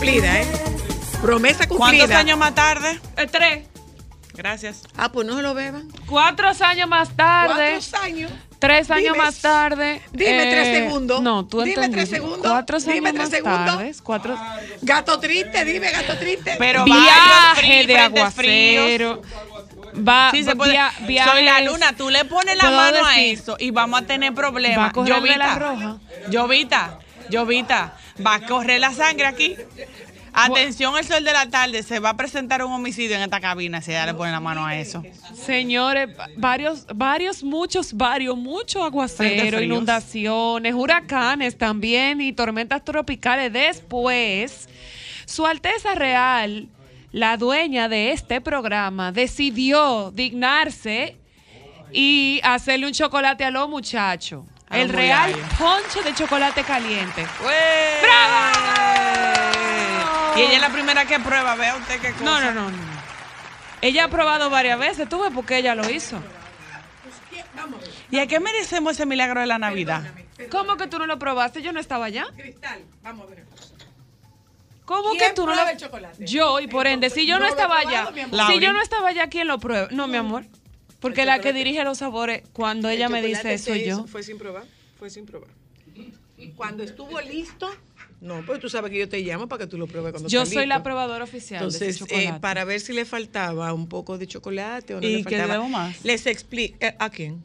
[0.00, 0.46] Cumplida, ¿eh?
[1.20, 2.06] Promesa cumplida.
[2.06, 2.98] ¿Cuántos años más tarde?
[3.18, 3.66] Eh, tres.
[4.34, 4.82] Gracias.
[4.96, 5.88] Ah, pues no se lo beban.
[6.06, 7.54] Cuatro años más tarde.
[7.54, 8.32] ¿Cuántos años?
[8.58, 10.00] Tres años Dime, más tarde.
[10.12, 11.20] dime eh, tres segundos.
[11.22, 12.40] No, tú Dime tres segundos.
[12.40, 13.66] Cuatro años Dime tres más segundos.
[13.76, 13.94] tarde.
[14.02, 14.38] Cuatro.
[14.82, 16.56] Gato triste, dime, gato triste.
[16.58, 19.20] Pero viaje de aguacero.
[20.08, 20.78] Va, Sí, se puede.
[21.06, 24.06] via- Soy la luna, tú le pones la ¿Puedo mano a eso y vamos a
[24.06, 24.90] tener Va problemas.
[24.90, 25.96] a correr de la Llovita, roja.
[26.30, 29.56] llovita, llovita, va a correr la sangre aquí.
[30.32, 33.80] Atención, el sol de la tarde, se va a presentar un homicidio en esta cabina
[33.80, 35.02] si ella le pone la mano a eso.
[35.34, 43.52] Señores, varios, varios, muchos, varios, mucho aguacero, inundaciones, huracanes también y tormentas tropicales.
[43.52, 44.68] Después,
[45.26, 46.68] Su Alteza Real,
[47.12, 51.16] la dueña de este programa, decidió dignarse
[51.92, 54.44] y hacerle un chocolate a los muchachos.
[54.68, 57.26] Ah, El real ponche de chocolate caliente.
[58.02, 59.39] ¡Bravo!
[60.40, 62.24] Y ella es la primera que prueba, vea usted qué cosa.
[62.24, 62.78] No, no, no, no.
[63.82, 66.20] Ella ha probado varias veces, tú ves por qué ella lo hizo.
[68.10, 70.02] ¿Y a qué merecemos ese milagro de la Navidad?
[70.50, 71.62] ¿Cómo que tú no lo probaste?
[71.62, 72.26] Yo no estaba allá.
[72.36, 73.44] Cristal, vamos a ver.
[74.84, 76.26] ¿Cómo ¿Quién que tú no lo el chocolate?
[76.26, 79.28] Yo, y por ende, si yo no estaba probado, allá, si yo no estaba allá,
[79.28, 79.88] ¿quién lo prueba?
[79.92, 80.46] No, mi amor.
[81.00, 84.06] Porque la que dirige los sabores, cuando ella me dice eso, yo.
[84.06, 84.64] Fue sin probar,
[84.98, 85.50] fue sin probar.
[86.56, 87.70] Cuando estuvo listo,
[88.20, 90.44] no, pues tú sabes que yo te llamo para que tú lo pruebes cuando Yo
[90.44, 94.94] soy la probadora oficial Entonces, eh, para ver si le faltaba un poco de chocolate
[94.94, 95.54] o no ¿Y le qué faltaba.
[95.54, 96.04] debo más?
[96.04, 96.76] Les explico.
[96.80, 97.42] eh, ¿A quién?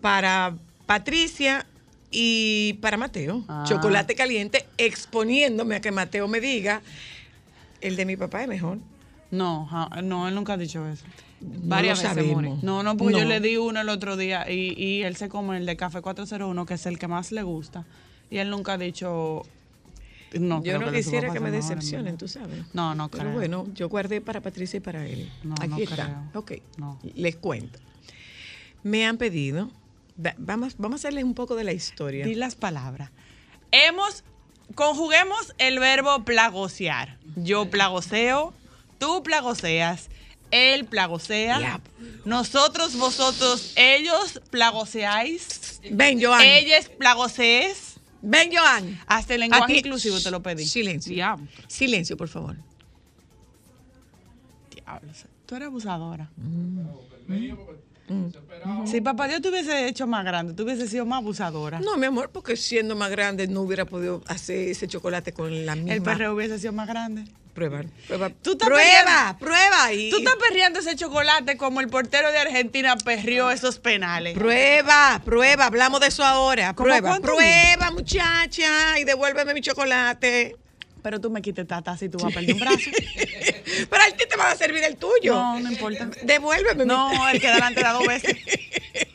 [0.00, 0.56] Para
[0.86, 1.66] Patricia
[2.10, 3.44] y para Mateo.
[3.48, 3.64] Ah.
[3.66, 6.82] Chocolate caliente, exponiéndome a que Mateo me diga,
[7.80, 8.78] el de mi papá es mejor.
[9.30, 9.68] No,
[10.02, 11.04] no, él nunca ha dicho eso.
[11.40, 12.62] Varias no veces.
[12.62, 15.56] No, no, porque yo le di uno el otro día y, y él se come
[15.56, 17.84] el de Café 401, que es el que más le gusta.
[18.30, 19.42] Y él nunca ha dicho.
[20.32, 22.64] No, Yo no que quisiera que me decepcionen, tú sabes.
[22.72, 23.34] No, no Pero creo.
[23.34, 25.30] bueno, yo guardé para Patricia y para él.
[25.44, 25.94] No, Aquí no está.
[25.94, 26.40] creo.
[26.40, 26.52] Ok.
[26.76, 26.98] No.
[27.14, 27.78] Les cuento.
[28.82, 29.70] Me han pedido.
[30.24, 32.24] va- Vamos, vamos a hacerles un poco de la historia.
[32.26, 33.10] Di las palabras.
[33.70, 34.24] Hemos,
[34.74, 37.16] conjuguemos el verbo plagosear.
[37.36, 38.52] Yo plagoseo,
[38.98, 40.08] tú plagoseas,
[40.50, 41.80] él plagosea,
[42.24, 46.42] nosotros, vosotros, ellos plagoseáis, Ven, Joan.
[46.42, 47.93] ellas plagosees.
[48.26, 48.98] Ven, Joan.
[49.06, 50.64] Hasta el lenguaje Aquí- inclusivo te lo pedí.
[50.64, 51.12] Silencio.
[51.12, 51.46] Diablo.
[51.68, 52.56] Silencio, por favor.
[54.74, 56.30] Diablos, tú eres abusadora.
[56.36, 56.78] Mm.
[58.86, 61.80] Si papá Dios te hubiese hecho más grande, tú hubiese sido más abusadora.
[61.80, 65.74] No, mi amor, porque siendo más grande no hubiera podido hacer ese chocolate con la
[65.74, 65.94] misma.
[65.94, 67.24] El perreo hubiese sido más grande.
[67.54, 68.30] Prueba, prueba.
[68.42, 69.92] Tú estás prueba, prueba.
[69.92, 74.36] Y, Tú estás perreando ese chocolate como el portero de Argentina perrió esos penales.
[74.36, 76.74] Prueba, prueba, hablamos de eso ahora.
[76.74, 80.56] ¿Cómo Prueba, prueba, muchacha, y devuélveme mi chocolate.
[81.00, 82.90] Pero tú me quites tata si tú vas a perder un brazo.
[83.90, 85.34] Pero a ti te va a servir el tuyo.
[85.34, 86.08] No, no importa.
[86.22, 88.36] Devuélveme No, el que delante da dos veces.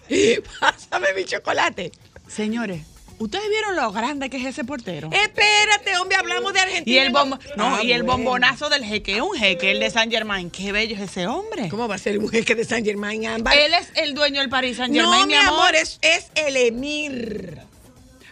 [0.61, 1.91] Pásame mi chocolate.
[2.27, 2.83] Señores,
[3.19, 5.09] ¿ustedes vieron lo grande que es ese portero?
[5.11, 6.95] Espérate, hombre, hablamos de Argentina.
[6.95, 10.09] Y el, bombo- no, Ah, y el bombonazo del jeque, un jeque, el de San
[10.09, 10.49] Germain.
[10.49, 11.69] Qué bello es ese hombre.
[11.69, 13.55] ¿Cómo va a ser un jeque de San Germain Ámbar?
[13.57, 17.59] Él es el dueño del Paris Saint Germain, no, mi amor, es, es el emir.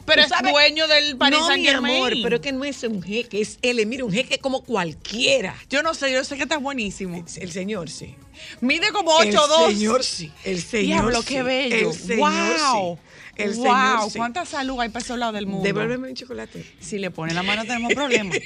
[0.06, 2.24] Pero es sabes- dueño del Paris no, Saint mi amor, Germain.
[2.24, 3.86] pero es que no es un jeque, es él.
[3.86, 5.54] Mira, un jeque como cualquiera.
[5.70, 7.26] Yo no sé, yo sé que está buenísimo.
[7.36, 8.16] El señor sí.
[8.62, 9.68] Mide como 8'2".
[9.68, 10.32] El señor sí.
[10.46, 11.28] El señor Diablo, sí.
[11.28, 11.90] qué bello.
[11.92, 12.96] El señor wow.
[12.96, 13.02] sí.
[13.38, 13.64] El wow.
[13.64, 14.18] señor sí.
[14.18, 15.64] ¿Cuánta salud hay para esos lados del mundo?
[15.64, 16.66] Devuélveme un chocolate.
[16.80, 18.38] Si le pone la mano tenemos problemas.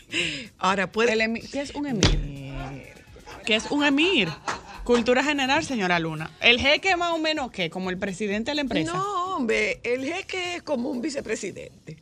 [0.58, 1.12] Ahora puede.
[1.50, 2.52] ¿Qué es un emir?
[3.44, 4.28] ¿Qué es un emir?
[4.84, 6.30] Cultura general, señora Luna.
[6.40, 7.70] El jeque más o menos, ¿qué?
[7.70, 8.92] Como el presidente de la empresa.
[8.92, 11.98] No, hombre, el jeque es como un vicepresidente.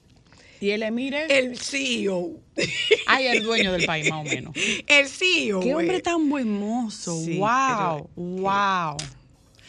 [0.60, 1.30] Y el emir es...
[1.30, 2.32] El CEO.
[3.06, 4.54] Ay, el dueño del país, más o menos.
[4.86, 5.60] El CEO.
[5.60, 7.18] Qué hombre tan buen mozo.
[7.18, 8.96] Sí, wow, pero- wow.
[8.98, 9.19] Eh,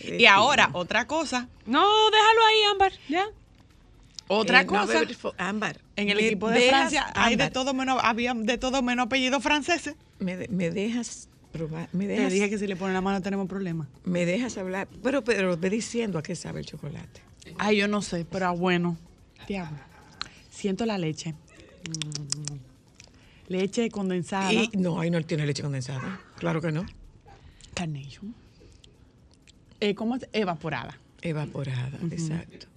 [0.06, 1.48] Y ahora, otra cosa.
[1.66, 1.82] No,
[2.12, 2.92] déjalo ahí, Ámbar.
[3.10, 3.26] Ya.
[4.28, 5.02] Otra Eh, no, cosa.
[5.04, 5.82] fo- Ámbar.
[5.98, 9.44] en el equipo de dejas- Francia hay de todo menos, había de todo menos apellidos
[9.44, 9.96] franceses.
[10.20, 11.90] Me, de- me dejas probar.
[11.92, 13.88] Me Te dejas, dije que si le pone la mano tenemos problemas.
[14.06, 14.88] me dejas hablar.
[15.04, 17.22] Pero, pero ve diciendo a qué sabe el chocolate.
[17.58, 18.98] Ay, yo no sé, pero ah, bueno.
[19.48, 19.78] Diablo.
[20.50, 21.34] Siento la leche.
[23.48, 24.54] Leche condensada.
[24.54, 26.22] Y no, ahí no tiene leche condensada.
[26.38, 26.86] Claro que no.
[27.74, 28.34] Carnation.
[29.82, 30.28] Eh, ¿Cómo es?
[30.32, 30.98] Evaporada.
[31.22, 32.68] Evaporada, exacto.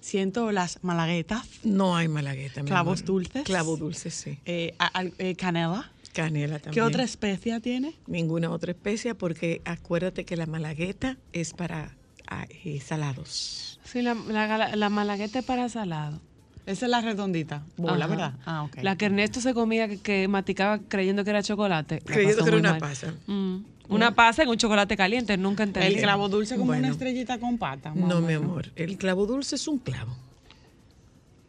[0.00, 1.46] Siento las malaguetas.
[1.62, 2.62] No hay malagueta.
[2.62, 3.06] ¿Clavos amor.
[3.06, 3.42] dulces?
[3.44, 4.38] Clavos dulces, sí.
[4.46, 5.92] eh, a- eh, canela.
[6.12, 6.72] Canela también.
[6.74, 7.94] ¿Qué otra especia tiene?
[8.06, 11.96] Ninguna otra especia porque acuérdate que la malagueta es para
[12.28, 12.46] ah,
[12.84, 13.78] salados.
[13.84, 16.20] Sí, la, la, la malagueta es para salado.
[16.66, 17.64] Esa es la redondita.
[17.76, 18.06] Bola, Ajá.
[18.06, 18.34] ¿verdad?
[18.44, 18.78] Ah, ok.
[18.82, 22.00] La que Ernesto se comía, que, que maticaba creyendo que era chocolate.
[22.06, 22.80] la Creyendo que era una mal.
[22.80, 23.14] pasa.
[23.26, 23.56] Mm.
[23.90, 25.94] Una pasa en un chocolate caliente, nunca entendí.
[25.94, 26.84] El clavo dulce como Bueno.
[26.84, 27.90] una estrellita con pata.
[27.94, 28.70] más No, mi amor.
[28.76, 30.16] El clavo dulce es un clavo.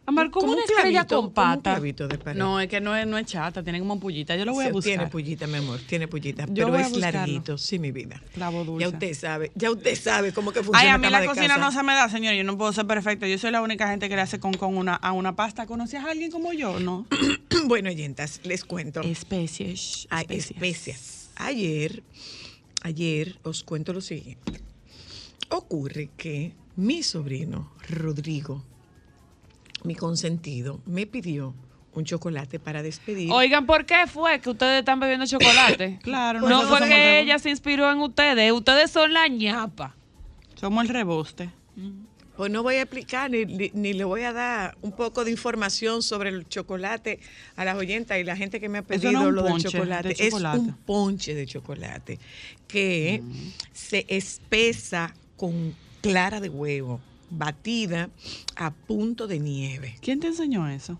[0.04, 2.34] Amar, ¿cómo Como una un estrella clavito, con como un pata?
[2.34, 4.34] No, es que no es, no es chata, tiene como pullita.
[4.34, 4.94] Yo lo voy a buscar.
[4.94, 7.18] Tiene pullita, mi amor, tiene pullita, Yo pero es buscarlo.
[7.20, 8.20] larguito, sí, mi vida.
[8.34, 8.82] Clavo dulce.
[8.84, 11.46] Ya usted sabe, ya usted sabe cómo que funciona Ay, a mí la de cocina
[11.54, 11.60] casa.
[11.60, 12.34] no se me da, señor.
[12.34, 13.28] Yo no puedo ser perfecta.
[13.28, 15.66] Yo soy la única gente que le hace con, con una, a una pasta.
[15.66, 16.80] ¿Conocías a alguien como yo?
[16.80, 17.06] No.
[17.66, 19.02] bueno, oyentas, les cuento.
[19.02, 20.08] Especies.
[20.10, 21.21] Hay especias.
[21.44, 22.02] Ayer,
[22.82, 24.60] ayer os cuento lo siguiente.
[25.50, 28.62] Ocurre que mi sobrino, Rodrigo,
[29.82, 31.52] mi consentido, me pidió
[31.94, 33.30] un chocolate para despedir.
[33.32, 35.98] Oigan, ¿por qué fue que ustedes están bebiendo chocolate?
[36.02, 38.52] Claro, no fue que ella se inspiró en ustedes.
[38.52, 39.96] Ustedes son la ñapa.
[40.54, 41.50] Somos el reboste.
[42.36, 45.30] Pues no voy a explicar ni, ni- ni le voy a dar un poco de
[45.30, 47.20] información sobre el chocolate
[47.56, 50.08] a las oyentas y la gente que me ha pedido no lo del chocolate.
[50.08, 50.58] de chocolate.
[50.58, 52.18] Es un ponche de chocolate
[52.66, 53.22] que
[53.72, 57.00] se espesa con clara de huevo,
[57.30, 58.08] batida
[58.56, 59.96] a punto de nieve.
[60.00, 60.98] ¿Quién te enseñó eso?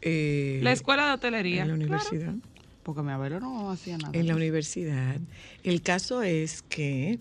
[0.00, 1.62] Eh, La escuela de hotelería.
[1.62, 2.34] en la universidad.
[2.82, 4.10] Porque mi abuelo no hacía nada.
[4.18, 5.16] En la universidad.
[5.62, 7.20] El caso es que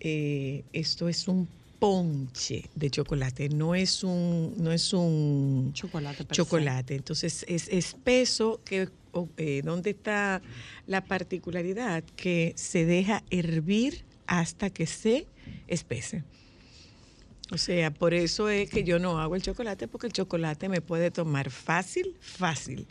[0.00, 1.46] eh, esto es un
[1.78, 6.94] ponche de chocolate, no es un, no es un Chocolate chocolate.
[6.96, 8.88] Entonces es espeso que
[9.36, 10.42] eh, ¿dónde está
[10.86, 12.04] la particularidad?
[12.16, 15.26] Que se deja hervir hasta que se
[15.66, 16.24] espese.
[17.50, 20.82] O sea, por eso es que yo no hago el chocolate, porque el chocolate me
[20.82, 22.86] puede tomar fácil, fácil,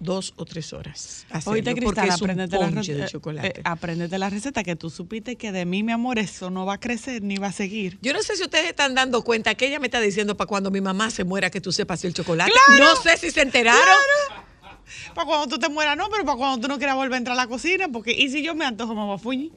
[0.00, 1.26] dos o tres horas.
[1.26, 3.48] Oíste, hacerlo, porque Cristal, apréndete la, ponche re- de eh, chocolate.
[3.48, 6.74] eh, apréndete la receta que tú supiste que de mí, mi amor, eso no va
[6.74, 7.98] a crecer ni va a seguir.
[8.00, 10.70] Yo no sé si ustedes están dando cuenta que ella me está diciendo para cuando
[10.70, 12.50] mi mamá se muera que tú sepas el chocolate.
[12.52, 12.84] ¡Claro!
[12.94, 13.82] No sé si se enteraron.
[15.14, 17.34] Para cuando tú te mueras, no, pero para cuando tú no quieras volver a entrar
[17.38, 19.52] a la cocina, porque y si yo me antojo, me voy a fuñir.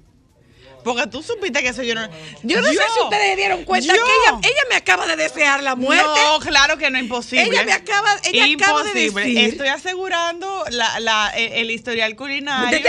[0.83, 2.07] Porque tú supiste que eso yo no.
[2.43, 4.03] Yo no sé si ustedes se dieron cuenta yo.
[4.03, 6.03] que ella, ella me acaba de desear la muerte.
[6.05, 7.43] No, claro que no, imposible.
[7.45, 9.23] Ella me acaba- ella acaba de Imposible.
[9.23, 12.79] decir- Estoy asegurando la, la- el, el historial culinario.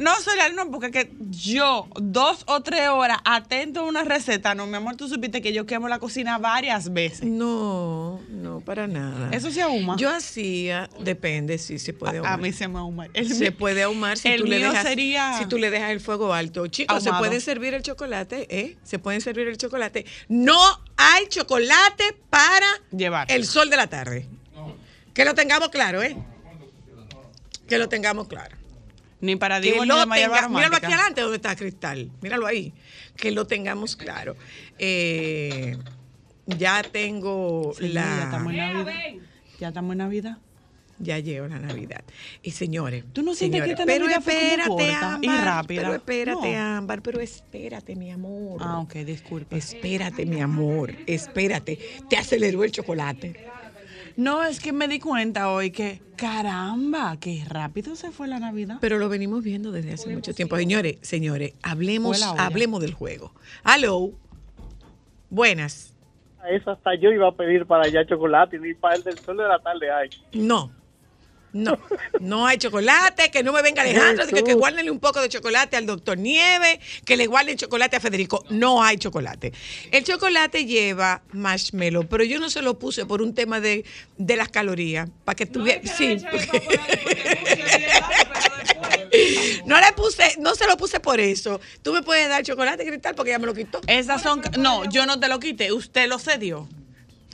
[0.00, 4.66] No, Soleal, no, porque que yo dos o tres horas atento a una receta, no,
[4.66, 7.22] mi amor, tú supiste que yo quemo la cocina varias veces.
[7.24, 9.28] No, no, para nada.
[9.30, 9.96] Eso se ahuma.
[9.96, 12.32] Yo hacía, depende si se puede ahumar.
[12.32, 13.06] a mí se me ahuma.
[13.14, 16.00] El se puede ahumar si el tú le dejas sería si tú le dejas el
[16.00, 16.43] fuego alto.
[16.50, 17.24] Chicos, se ahumado.
[17.24, 18.76] pueden servir el chocolate, ¿eh?
[18.82, 20.04] Se pueden servir el chocolate.
[20.28, 20.58] No
[20.96, 23.30] hay chocolate para Llevar.
[23.30, 24.28] el sol de la tarde.
[25.12, 26.16] Que lo tengamos claro, ¿eh?
[27.68, 28.56] Que lo tengamos claro.
[29.20, 32.10] Ni para Que Diego ni de tenga- míralo aquí adelante donde está Cristal.
[32.20, 32.74] Míralo ahí.
[33.16, 34.36] Que lo tengamos claro.
[34.78, 35.78] Eh,
[36.46, 38.02] ya tengo Sí, la.
[38.02, 38.92] Ya estamos en Navidad.
[39.60, 40.38] Ya estamos en Navidad.
[40.98, 42.04] Ya llegó la Navidad.
[42.42, 43.04] Y señores.
[43.12, 45.82] ¿Tú no sientes que esta pero Navidad fue como espérate, y rápida?
[45.82, 46.76] Pero espérate, No.
[46.76, 48.60] Ámbar, pero espérate, mi amor.
[48.62, 49.56] Ah, ok, disculpe.
[49.56, 50.94] Espérate, mi amor.
[51.06, 51.78] Espérate.
[52.08, 53.44] Te aceleró el chocolate.
[54.16, 58.78] No, es que me di cuenta hoy que, caramba, qué rápido se fue la Navidad.
[58.80, 60.56] Pero lo venimos viendo desde hace mucho tiempo.
[60.56, 63.34] Señores, señores, hablemos, hablemos del juego.
[63.64, 64.12] Hello.
[65.30, 65.94] Buenas.
[66.48, 69.44] Eso hasta yo iba a pedir para allá chocolate, ni para el del sol de
[69.44, 70.10] la tarde hay.
[70.32, 70.70] No.
[71.54, 71.78] No,
[72.18, 75.76] no hay chocolate, que no me venga Alejandro, que, que guárdenle un poco de chocolate
[75.76, 78.44] al doctor Nieve, que le guarden chocolate a Federico.
[78.50, 79.52] No hay chocolate.
[79.92, 83.84] El chocolate lleva marshmallow, pero yo no se lo puse por un tema de,
[84.18, 85.80] de las calorías, para que tuviera...
[85.86, 86.16] Sí,
[89.64, 91.60] no le puse, no se lo puse por eso.
[91.82, 93.80] Tú me puedes dar chocolate cristal porque ya me lo quitó.
[93.86, 94.42] Esas son.
[94.58, 96.68] No, yo no te lo quité, usted lo cedió.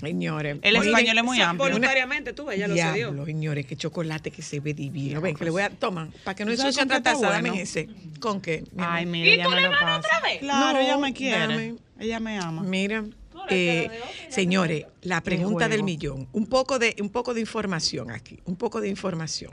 [0.00, 0.58] Señores.
[0.62, 1.68] El español es muy amplio.
[1.68, 2.92] Voluntariamente tú, ella lo cedió.
[2.94, 5.20] Diablo, señores, qué chocolate que se ve divino.
[5.20, 5.70] Ven, que le voy a.
[5.70, 7.62] Toma, para que no ¿Tú otra está taza, dame bueno?
[7.62, 7.88] ese.
[8.18, 8.64] ¿Con qué?
[8.72, 10.08] mi Ay, mira, ella me lo pasa.
[10.40, 11.38] Claro, No, ella me quiere.
[11.38, 11.74] dame.
[11.98, 12.62] Ella me ama.
[12.62, 13.04] Mira,
[13.50, 13.90] eh,
[14.28, 16.28] señores, la pregunta del millón.
[16.32, 19.52] Un poco de, un poco de información aquí, un poco de información.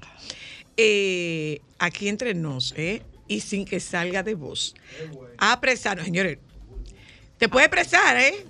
[0.77, 3.01] Eh, aquí entre nos, ¿eh?
[3.27, 4.75] Y sin que salga de voz.
[5.37, 6.37] Apresar, señores.
[7.37, 8.45] Te puede apresar, ¿eh?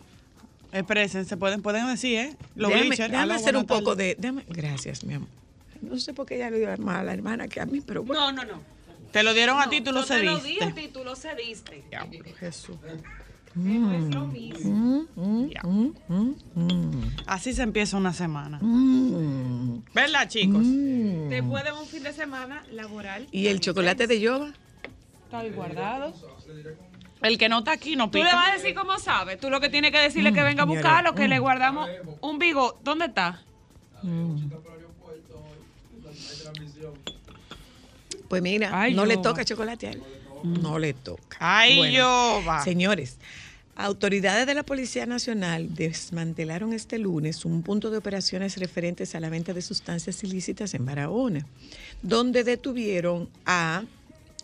[0.71, 2.36] Expresen, se pueden, pueden decir, ¿eh?
[2.55, 4.15] Los déjame déjame hacer un poco de.
[4.17, 5.29] déjame- gracias, mi amor.
[5.81, 8.03] No sé por qué ella le dio más a la hermana que a mí, pero
[8.03, 8.31] bueno.
[8.31, 8.62] No, no, no.
[9.12, 10.65] Te lo dieron a ti, tú lo Yo te lo di cediste.
[10.65, 11.83] a ti, tú lo cediste.
[12.39, 12.75] Jesús.
[13.55, 15.07] No es lo mismo.
[15.15, 15.93] Mm, mm,
[16.55, 18.59] mm, Así se empieza una semana.
[18.62, 20.62] mm, ¿Verdad, chicos?
[20.63, 21.29] mm.
[21.29, 23.27] Después de un fin de semana laboral.
[23.31, 24.51] ¿Y el chocolate de Yoba?
[25.25, 26.13] Está ahí guardado.
[27.21, 28.36] El que no está aquí no Tú le pica.
[28.36, 29.39] vas a decir cómo sabes.
[29.39, 31.89] Tú lo que tienes que decirle es que venga a buscarlo, que le guardamos
[32.21, 32.79] un bigo.
[32.83, 33.41] ¿Dónde está?
[38.27, 40.03] Pues mira, Ay, no le toca chocolate a él.
[40.43, 41.38] No le toca.
[41.39, 42.63] Ay, Bueno, yo va.
[42.63, 43.17] Señores,
[43.75, 49.29] autoridades de la Policía Nacional desmantelaron este lunes un punto de operaciones referentes a la
[49.29, 51.45] venta de sustancias ilícitas en Barahona,
[52.01, 53.83] donde detuvieron a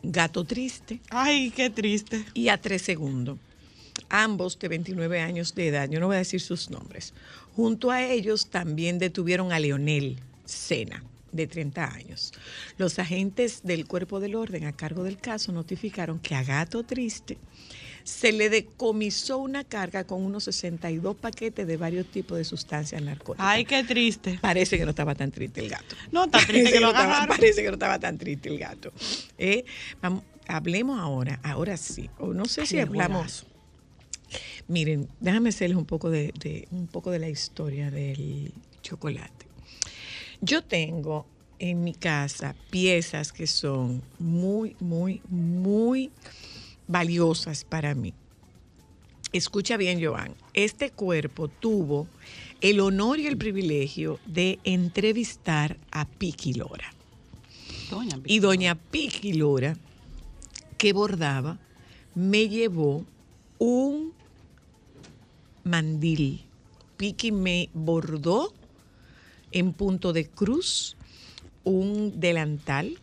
[0.03, 2.25] Gato Triste Ay, qué triste.
[2.33, 3.37] y a Tres Segundos,
[4.09, 5.89] ambos de 29 años de edad.
[5.89, 7.13] Yo no voy a decir sus nombres.
[7.55, 12.33] Junto a ellos también detuvieron a Leonel Sena, de 30 años.
[12.77, 17.37] Los agentes del Cuerpo del Orden a cargo del caso notificaron que a Gato Triste
[18.03, 23.45] se le decomisó una carga con unos 62 paquetes de varios tipos de sustancias narcóticas.
[23.47, 24.37] Ay, qué triste.
[24.41, 25.95] Parece que no estaba tan triste el gato.
[26.11, 27.27] No, está triste que lo no estaba-.
[27.27, 28.91] Parece que no estaba tan triste el gato.
[29.37, 29.63] Eh,
[30.01, 32.09] vamos, hablemos ahora, ahora sí.
[32.19, 33.45] O no sé si hablamos.
[34.67, 39.45] Miren, déjame hacerles un poco de, de- un poco de la historia del chocolate.
[40.41, 41.25] Yo tengo
[41.59, 46.11] en mi casa piezas que son muy, muy, muy
[46.87, 48.13] valiosas para mí.
[49.31, 50.35] Escucha bien, Joan.
[50.53, 52.07] Este cuerpo tuvo
[52.61, 56.93] el honor y el privilegio de entrevistar a Piki Lora.
[57.89, 59.75] Doña Y doña Piki Lora,
[60.77, 61.57] que bordaba,
[62.13, 63.05] me llevó
[63.57, 64.13] un
[65.63, 66.43] mandil.
[66.97, 68.53] Piki me bordó
[69.51, 70.95] en punto de cruz
[71.63, 72.99] un delantal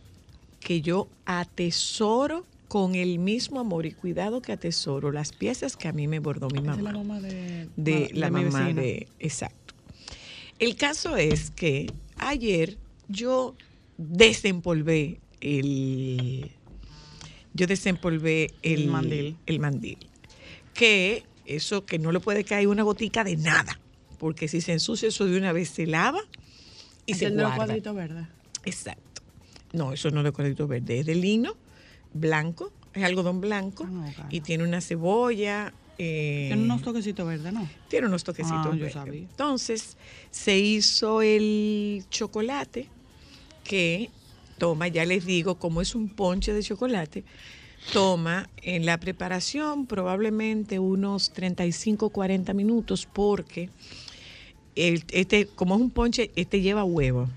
[0.59, 5.91] que yo atesoro con el mismo amor y cuidado que atesoro las piezas que a
[5.91, 9.73] mí me bordó mi Esa es mamá la mamá de, de la mamá de exacto.
[10.57, 12.77] El caso es que ayer
[13.09, 13.55] yo
[13.97, 16.49] desempolvé el
[17.53, 19.35] yo desempolvé el, El mandil.
[19.47, 19.97] el mandil.
[20.73, 23.81] Que eso que no le puede caer una gotica de nada,
[24.17, 26.21] porque si se ensucia eso de una vez se lava
[27.05, 27.53] y se El guarda.
[27.57, 28.27] cuadritos verdes.
[28.63, 29.21] Exacto.
[29.73, 31.57] No, eso no es de cuadrito verde, es de lino
[32.13, 34.29] blanco, es algodón blanco Ah, no, claro.
[34.31, 35.73] y tiene una cebolla.
[35.97, 37.69] eh, Tiene unos toquecitos verdes, ¿no?
[37.87, 38.59] tiene unos toquecitos.
[38.65, 38.93] Ah, yo verdes.
[38.93, 39.19] sabía.
[39.21, 39.97] Entonces,
[40.31, 42.87] se hizo el chocolate
[43.63, 44.09] que
[44.57, 47.23] toma, ya les digo, como es un ponche de chocolate,
[47.91, 53.69] toma en la preparación probablemente unos 35, 40 minutos porque
[54.75, 57.27] el- este, como es un ponche, este lleva huevo.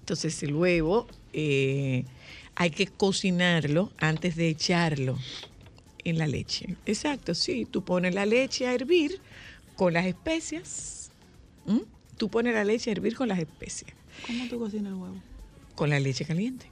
[0.00, 2.04] Entonces el huevo eh,
[2.54, 5.18] hay que cocinarlo antes de echarlo
[6.04, 6.76] en la leche.
[6.86, 7.66] Exacto, sí.
[7.70, 9.20] Tú pones la leche a hervir
[9.76, 11.10] con las especias.
[12.16, 13.92] Tú pones la leche a hervir con las especias.
[14.26, 15.16] ¿Cómo tú cocinas el huevo?
[15.74, 16.66] Con la leche caliente.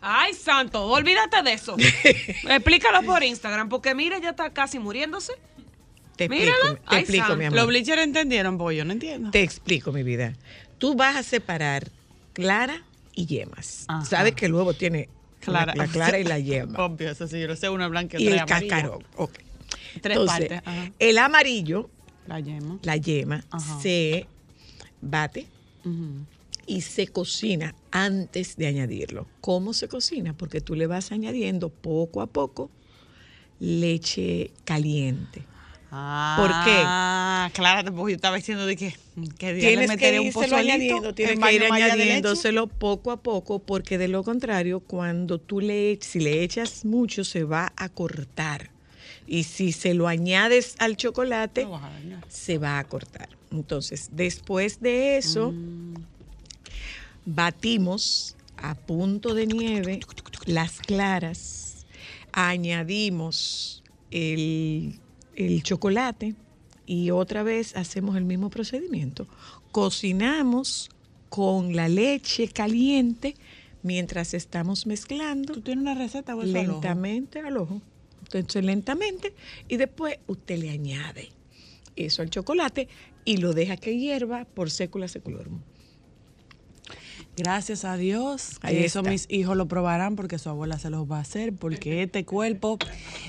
[0.00, 1.76] Ay, santo, olvídate de eso.
[2.48, 5.32] Explícalo por Instagram, porque mira, ya está casi muriéndose.
[6.16, 7.36] Te explico, te Ay, explico, santo.
[7.38, 7.66] mi Los amor.
[7.68, 9.30] bleachers entendieron, pues yo no entiendo.
[9.30, 10.34] Te explico, mi vida.
[10.78, 11.90] Tú vas a separar
[12.34, 12.84] clara
[13.16, 13.84] y yemas.
[13.88, 14.04] Ajá.
[14.04, 15.08] Sabes que el huevo tiene
[15.40, 15.74] Clara.
[15.74, 16.84] la, la clara y la yema.
[16.84, 18.70] Obvio, eso sí, yo lo sé, una blanca y otra el amarilla.
[18.76, 19.04] cascarón.
[19.16, 19.32] Ok.
[20.00, 20.62] Tres Entonces, partes.
[20.64, 20.92] Ajá.
[21.00, 21.90] el amarillo,
[22.28, 22.78] La yema.
[22.82, 23.80] la yema, Ajá.
[23.80, 24.26] se
[25.00, 25.46] bate
[26.66, 29.26] y se cocina antes de añadirlo.
[29.40, 30.32] ¿Cómo se cocina?
[30.36, 32.70] Porque tú le vas añadiendo poco a poco
[33.60, 35.42] leche caliente.
[35.90, 38.94] Ah, claro, porque yo estaba diciendo de que,
[39.38, 43.10] que día le Tienes que meteré un pozolito añadiendo, tienes en que ir añadiéndoselo poco
[43.12, 47.44] a poco, porque de lo contrario, cuando tú le, ech- si le echas mucho, se
[47.44, 48.70] va a cortar.
[49.28, 51.66] Y si se lo añades al chocolate,
[52.28, 53.28] se va a cortar.
[53.50, 55.94] Entonces, después de eso, Mm.
[57.24, 60.00] batimos a punto de nieve
[60.46, 61.86] las claras,
[62.32, 65.00] añadimos el,
[65.36, 66.34] el chocolate
[66.86, 69.26] y otra vez hacemos el mismo procedimiento.
[69.72, 70.90] Cocinamos
[71.28, 73.36] con la leche caliente
[73.82, 77.80] mientras estamos mezclando ¿Tú tienes una receta o lentamente al ojo.
[78.22, 79.34] Entonces, lentamente
[79.68, 81.30] y después usted le añade
[81.94, 82.88] eso al chocolate
[83.24, 85.60] y lo deja que hierva por sécula seculorum.
[87.36, 88.58] Gracias a Dios.
[88.62, 89.10] Ahí eso está.
[89.10, 91.54] mis hijos lo probarán porque su abuela se los va a hacer.
[91.54, 92.78] Porque este cuerpo,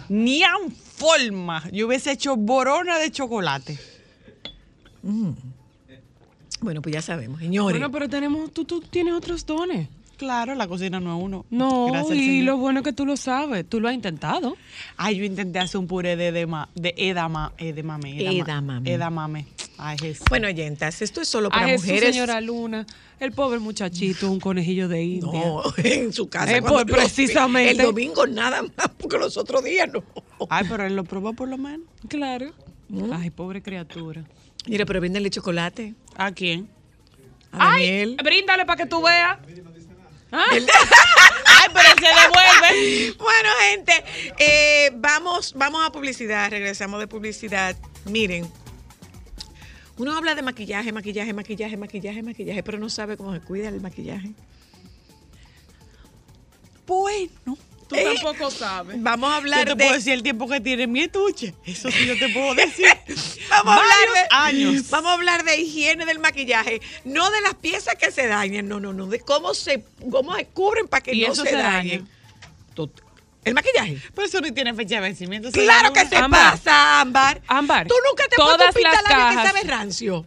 [0.08, 3.78] ni en forma, yo hubiese hecho borona de chocolate.
[6.62, 7.74] Bueno, pues ya sabemos, señores.
[7.74, 9.90] Bueno, pero tenemos, tú, tú tienes otros dones.
[10.18, 11.46] Claro, la cocina no es uno.
[11.52, 14.58] No, Gracias y lo bueno es que tú lo sabes, tú lo has intentado.
[14.98, 18.18] Ay, yo intenté hacer un puré de, edema, de edama, edamame.
[18.20, 18.92] edama- Edamame.
[18.94, 19.46] Edamame.
[19.78, 20.26] Ay, Jesús.
[20.30, 22.16] bueno, oyentas, esto es solo para mujeres.
[22.16, 22.88] señora Luna,
[23.20, 25.40] el pobre muchachito, un conejillo de India.
[25.46, 26.58] No, en su casa.
[26.58, 27.72] Eh, por- precisamente.
[27.72, 30.04] El domingo nada más, porque los otros días no.
[30.50, 31.86] Ay, pero él lo probó por lo menos.
[32.08, 32.52] Claro.
[33.14, 34.24] Ay, pobre criatura.
[34.66, 36.68] Mira, pero bríndale chocolate ¿A quién?
[37.52, 38.18] a Ay, Daniel.
[38.24, 39.38] bríndale para que tú veas.
[40.32, 43.16] Ah, Ay, pero se devuelve.
[43.18, 44.04] Bueno, gente,
[44.40, 47.76] eh, vamos, vamos a publicidad, regresamos de publicidad.
[48.06, 48.50] Miren,
[49.98, 53.82] uno habla de maquillaje, maquillaje, maquillaje, maquillaje, maquillaje, pero no sabe cómo se cuida el
[53.82, 54.32] maquillaje.
[56.86, 57.58] Bueno.
[57.88, 59.02] tú Eh, tampoco sabes.
[59.02, 59.76] Vamos a Yo hablar te de...
[59.76, 61.54] puedo decir el tiempo que tiene mi estuche.
[61.66, 62.88] Eso sí yo te puedo decir.
[63.64, 64.28] Vamos a, hablar de,
[64.70, 64.90] años.
[64.90, 68.80] vamos a hablar de higiene del maquillaje, no de las piezas que se dañen, no,
[68.80, 71.56] no, no, de cómo se, cómo se cubren para que Y no eso se, se
[71.58, 72.08] dañen.
[72.76, 72.92] daña.
[73.44, 74.02] El maquillaje.
[74.14, 75.50] Pero eso no tiene fecha de vencimiento.
[75.52, 76.52] Claro que se Ámbar.
[76.52, 77.42] pasa, Ámbar.
[77.48, 80.26] Ámbar, Tú nunca te todas pones un que sabe rancio.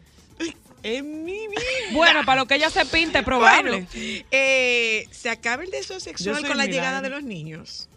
[0.83, 1.61] En mi vida.
[1.93, 3.87] Bueno, para lo que ella se pinte, probable.
[3.93, 6.73] Bueno, eh, se acaba el deseo sexual con la milagro.
[6.73, 7.91] llegada de los niños.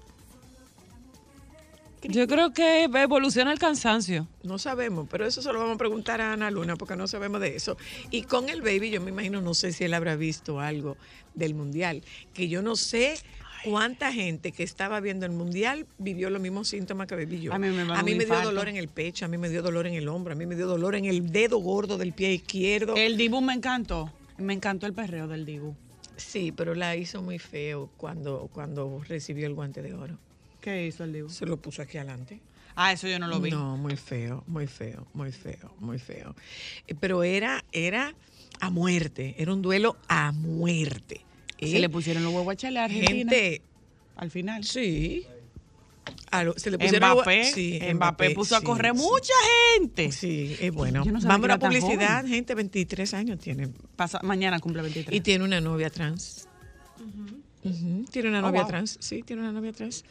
[2.04, 4.28] Yo creo que evoluciona el cansancio.
[4.44, 7.39] No sabemos, pero eso se lo vamos a preguntar a Ana Luna porque no sabemos
[7.42, 7.78] de eso.
[8.12, 10.98] Y con el baby, yo me imagino, no sé si él habrá visto algo
[11.34, 13.16] del mundial, que yo no sé
[13.63, 17.54] cuánta gente que estaba viendo el mundial vivió los mismos síntomas que viví yo.
[17.54, 19.62] A mí me a dar un dio dolor en el pecho, a mí me dio
[19.62, 22.34] dolor en el hombro, a mí me dio dolor en el dedo gordo del pie
[22.34, 22.96] izquierdo.
[22.96, 24.12] El Dibu me encantó.
[24.38, 25.76] Me encantó el perreo del Dibu.
[26.18, 30.20] Sí, pero la hizo muy feo cuando, cuando recibió el guante de oro.
[30.63, 31.30] ¿Qué hizo el Dibu?
[31.30, 32.39] Se lo puso aquí adelante.
[32.76, 33.52] Ah, eso yo no lo vi.
[33.52, 36.34] No, muy feo, muy feo, muy feo, muy feo.
[36.88, 38.15] Eh, Pero era, era
[38.62, 41.19] a muerte, era un duelo a muerte.
[41.60, 41.80] Se ¿eh?
[41.82, 43.10] le pusieron los huevos a Chile a Argentina.
[43.32, 43.62] Gente,
[44.15, 44.63] al final.
[44.63, 45.26] sí.
[46.32, 49.02] A lo- se le pusieron Mbappé, sí, Mbappé puso a correr sí.
[49.02, 49.34] mucha
[49.78, 50.12] gente.
[50.12, 51.04] Sí, es bueno.
[51.06, 52.28] No Vamos a la publicidad, joven.
[52.34, 53.69] gente, 23 años tiene.
[53.95, 55.15] Pasa- mañana cumple 23.
[55.15, 56.47] Y tiene una novia trans.
[58.12, 58.69] Tiene una Oh, novia wow.
[58.69, 60.04] trans, sí, tiene una novia trans.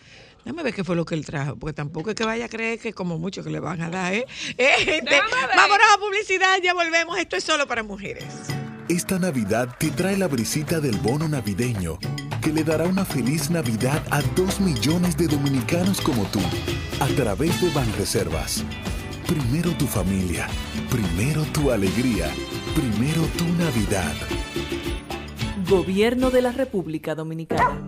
[0.44, 2.78] Déjame ver qué fue lo que él trajo, porque tampoco es que vaya a creer
[2.78, 4.26] que como mucho que le van a dar, ¿eh?
[4.58, 5.20] Eh, gente,
[5.56, 7.16] vámonos a publicidad, ya volvemos.
[7.18, 8.24] Esto es solo para mujeres.
[8.88, 11.98] Esta Navidad te trae la brisita del bono navideño,
[12.42, 16.40] que le dará una feliz Navidad a dos millones de dominicanos como tú,
[17.00, 18.64] a través de Banreservas.
[19.26, 20.48] Primero tu familia,
[20.90, 22.30] primero tu alegría,
[22.74, 24.14] primero tu Navidad.
[25.72, 27.80] Gobierno de la República Dominicana.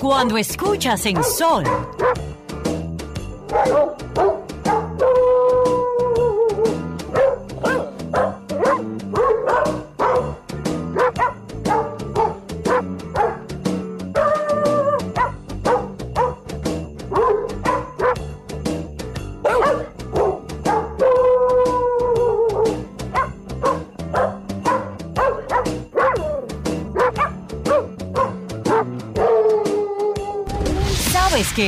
[0.00, 1.62] Cuando escuchas en Sol,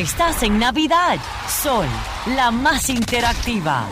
[0.00, 1.18] estás en Navidad.
[1.48, 1.86] Sol,
[2.36, 3.86] la más interactiva.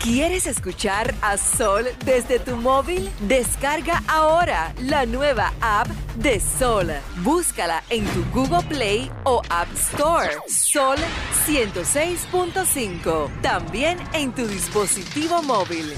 [0.00, 3.10] ¿Quieres escuchar a Sol desde tu móvil?
[3.20, 6.92] Descarga ahora la nueva app de Sol.
[7.24, 10.30] Búscala en tu Google Play o App Store.
[10.46, 10.98] Sol
[11.46, 13.40] 106.5.
[13.40, 15.92] También en tu dispositivo móvil.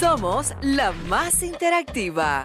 [0.00, 2.44] Somos la más interactiva.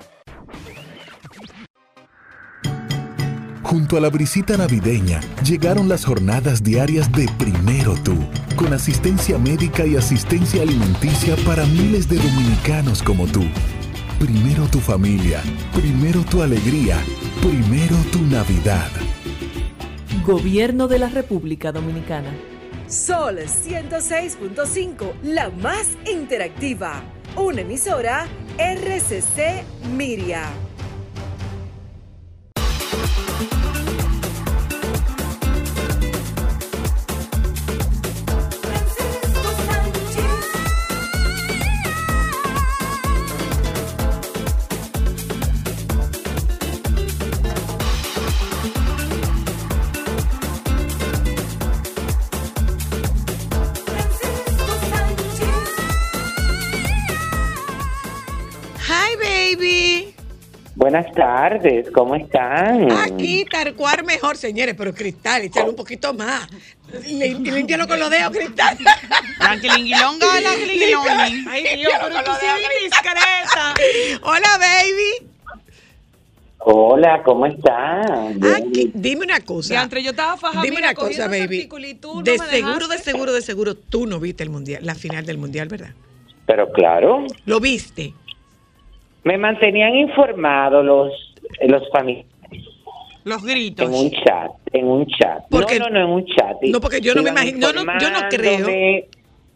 [3.74, 8.16] Junto a la brisita navideña llegaron las jornadas diarias de Primero Tú,
[8.56, 13.42] con asistencia médica y asistencia alimenticia para miles de dominicanos como tú.
[14.20, 15.42] Primero tu familia,
[15.74, 17.00] primero tu alegría,
[17.42, 18.92] primero tu Navidad.
[20.24, 22.32] Gobierno de la República Dominicana.
[22.86, 27.02] Sol 106.5, la más interactiva.
[27.36, 28.28] Una emisora
[28.60, 29.64] RCC
[29.98, 30.44] Miria.
[60.94, 62.92] Buenas tardes, ¿cómo están?
[62.92, 66.48] Aquí, Tarcuar mejor, señores, pero Cristal, échale un poquito más.
[67.08, 68.78] Lí- Límpialo con los dedos, Cristal.
[69.40, 71.24] Tranquilinguilonga, tranquilinguilonga.
[71.50, 72.46] Ay, Dios, pero tú sí
[72.84, 73.74] discreta.
[74.22, 75.28] Hola, baby.
[76.60, 78.40] Hola, ¿cómo están?
[78.56, 79.74] Aquí, dime una cosa.
[79.74, 81.68] Diantre, yo estaba fajada, Dime mira, una cosa, baby.
[82.04, 85.40] no de seguro, de seguro, de seguro, tú no viste el mundial, la final del
[85.40, 85.96] mundial, ¿verdad?
[86.46, 88.14] Pero claro, ¿Lo viste?
[89.24, 91.12] Me mantenían informados los,
[91.68, 92.28] los familiares
[93.24, 93.90] Los en gritos.
[93.90, 95.44] un chat, en un chat.
[95.50, 96.58] Porque- no, no, no, en un chat.
[96.64, 98.68] No, porque yo no me imagino- yo no- yo no creo.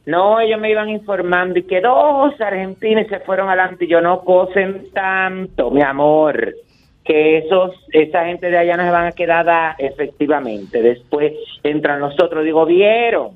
[0.05, 4.21] No, ellos me iban informando y que dos argentinos se fueron adelante y yo no
[4.21, 6.53] cosen tanto, mi amor,
[7.03, 10.81] que esos esa gente de allá no se van a quedar a- efectivamente.
[10.81, 13.31] Después entran nosotros, digo, ¿vieron?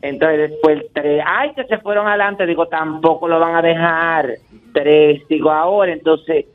[0.00, 4.30] Entonces después tres, ay, que se fueron adelante, digo, tampoco lo van a dejar.
[4.72, 6.46] Tres, digo, ahora, entonces,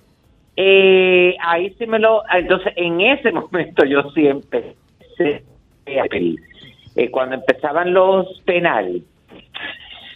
[0.56, 4.76] eh, ahí sí me lo, entonces en ese momento yo siempre,
[5.20, 9.04] eh, cuando empezaban los penales,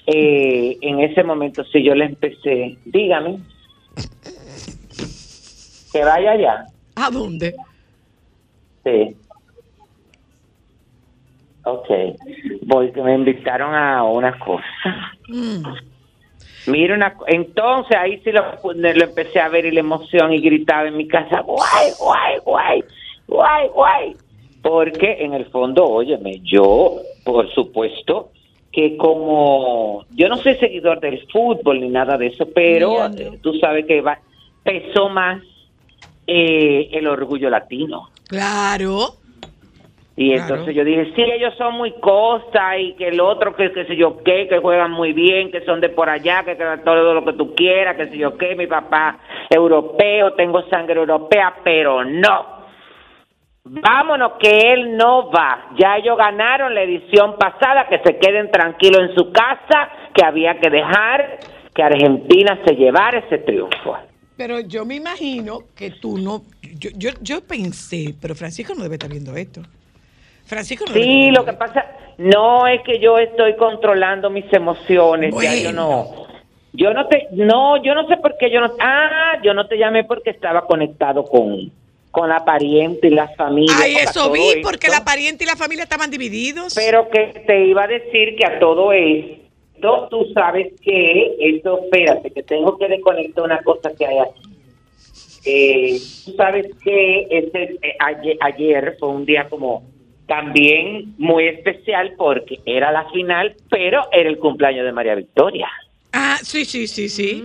[0.07, 3.39] eh, en ese momento sí yo le empecé, dígame,
[5.93, 6.65] que vaya allá.
[6.95, 7.55] ¿A dónde?
[8.83, 9.15] Sí.
[11.63, 11.87] Ok.
[12.63, 14.65] Voy, que me invitaron a una cosa.
[15.27, 15.63] Mm.
[16.67, 18.43] Mira una entonces ahí sí lo,
[18.73, 22.83] lo empecé a ver y la emoción y gritaba en mi casa, guay, guay, guay,
[23.27, 24.15] guay, guay.
[24.61, 28.29] Porque en el fondo, óyeme, yo, por supuesto,
[28.71, 33.53] que como yo no soy seguidor del fútbol ni nada de eso, pero eh, tú
[33.55, 34.19] sabes que va,
[34.63, 35.41] pesó más
[36.27, 38.09] eh, el orgullo latino.
[38.27, 39.15] Claro.
[40.21, 40.53] Y Claro.
[40.53, 43.95] entonces yo dije, sí, ellos son muy costa y que el otro, que qué sé
[43.95, 47.25] yo qué, que juegan muy bien, que son de por allá, que, que todo lo
[47.25, 49.17] que tú quieras, que sé yo qué, mi papá
[49.49, 52.61] europeo, tengo sangre europea, pero no.
[53.63, 55.69] Vámonos, que él no va.
[55.79, 60.59] Ya ellos ganaron la edición pasada, que se queden tranquilos en su casa, que había
[60.59, 61.39] que dejar
[61.73, 63.97] que Argentina se llevara ese triunfo.
[64.37, 66.43] Pero yo me imagino que tú no.
[66.79, 69.61] Yo, yo, yo pensé, pero Francisco no debe estar viendo esto.
[70.51, 71.85] Francisco no Sí, lo que pasa,
[72.17, 76.27] no es que yo estoy controlando mis emociones, ya yo no.
[76.73, 79.77] Yo no te, no, yo no sé por qué yo no, ah, yo no te
[79.77, 81.71] llamé porque estaba conectado con,
[82.11, 83.77] con la pariente y las familias.
[83.81, 86.73] Ay, eso vi, esto- porque la pariente y la familia estaban divididos.
[86.75, 92.31] Pero que te iba a decir que a todo esto, tú sabes que, esto, espérate,
[92.31, 94.41] que tengo que desconectar una cosa que hay aquí.
[95.45, 99.83] Eh, tú sabes que este, eh, ayer, ayer fue un día como
[100.31, 105.67] también muy especial porque era la final, pero era el cumpleaños de María Victoria.
[106.13, 107.43] Ah, sí, sí, sí, sí.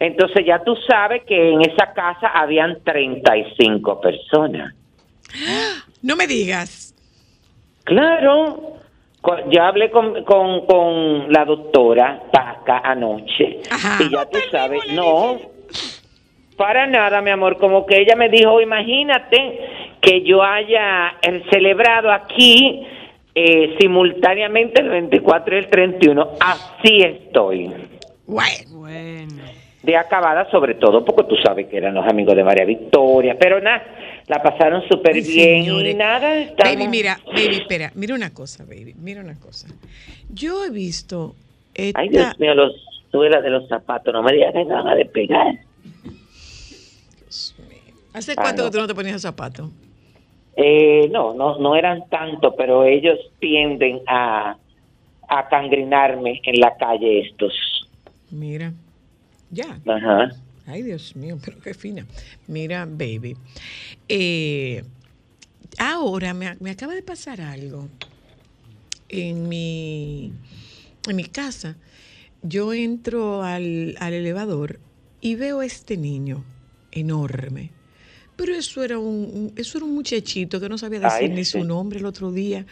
[0.00, 4.74] Entonces ya tú sabes que en esa casa habían 35 personas.
[6.04, 6.92] No me digas.
[7.84, 8.80] Claro,
[9.50, 13.60] yo hablé con, con, con la doctora Paca anoche
[14.00, 15.38] y ya tú sabes, no,
[16.56, 22.10] para nada, mi amor, como que ella me dijo, imagínate que yo haya eh, celebrado
[22.12, 22.84] aquí
[23.34, 27.72] eh, simultáneamente el 24 y el 31, así estoy.
[28.26, 28.82] Bueno.
[29.82, 33.60] De acabada, sobre todo porque tú sabes que eran los amigos de María Victoria, pero
[33.60, 33.82] nada,
[34.28, 35.94] la pasaron súper bien señores.
[35.94, 36.36] y nada.
[36.38, 39.66] estamos- Baby, mira, baby, espera, mira una cosa, baby, mira una cosa.
[40.32, 41.34] Yo he visto
[41.74, 42.00] esta...
[42.00, 42.72] Ay, Dios mío, los
[43.10, 45.54] suelas de los zapatos, no me digas que van a despegar.
[48.14, 48.68] ¿Hace Ah, cuánto no.
[48.70, 49.68] que tú no te ponías zapatos?
[50.56, 54.56] Eh, no, no, no eran tanto, pero ellos tienden a,
[55.28, 57.54] a cangrinarme en la calle estos.
[58.30, 58.72] Mira,
[59.50, 59.78] ya.
[59.86, 60.30] Ajá.
[60.66, 62.06] Ay, Dios mío, pero qué fina.
[62.46, 63.36] Mira, baby.
[64.08, 64.84] eh,
[65.78, 67.88] Ahora me, me acaba de pasar algo
[69.08, 70.32] en mi,
[71.08, 71.76] en mi casa.
[72.42, 74.80] Yo entro al, al elevador
[75.22, 76.44] y veo a este niño
[76.90, 77.70] enorme.
[78.36, 81.52] Pero eso era un, eso era un muchachito que no sabía decir Ay, ni sí.
[81.52, 82.64] su nombre el otro día.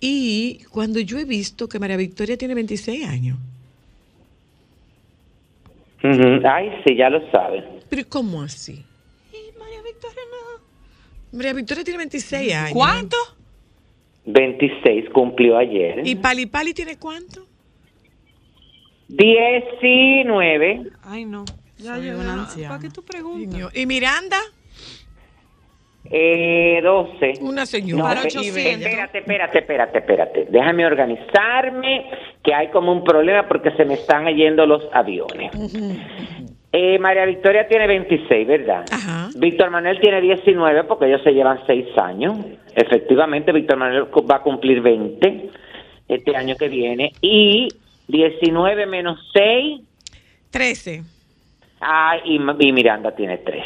[0.00, 3.38] Y cuando yo he visto que María Victoria tiene 26 años.
[6.02, 7.64] Ay, sí, ya lo sabe.
[7.88, 8.84] Pero ¿cómo así?
[9.58, 11.36] María Victoria no.
[11.36, 12.72] María Victoria tiene 26 años.
[12.72, 13.16] ¿Cuánto?
[14.24, 16.06] 26 cumplió ayer.
[16.06, 17.46] ¿Y Pali Pali tiene cuánto?
[19.08, 20.90] 19.
[21.02, 21.44] Ay, no.
[21.78, 22.68] Ya una anciana.
[22.68, 23.74] ¿Para qué tú preguntas?
[23.74, 24.38] ¿Y Miranda?
[26.10, 27.34] Eh, 12.
[27.40, 28.02] Una señora.
[28.02, 28.86] No, Para pe- 800.
[28.86, 30.46] Espérate, espérate, espérate, espérate.
[30.50, 32.06] Déjame organizarme,
[32.42, 35.52] que hay como un problema porque se me están yendo los aviones.
[36.72, 38.84] Eh, María Victoria tiene 26, ¿verdad?
[38.90, 39.28] Ajá.
[39.36, 42.36] Víctor Manuel tiene 19 porque ellos se llevan 6 años.
[42.74, 45.50] Efectivamente, Víctor Manuel va a cumplir 20
[46.08, 47.12] este año que viene.
[47.20, 47.68] Y
[48.08, 49.80] 19 menos 6,
[50.50, 51.02] 13.
[51.80, 53.64] ah, y, y Miranda tiene 13.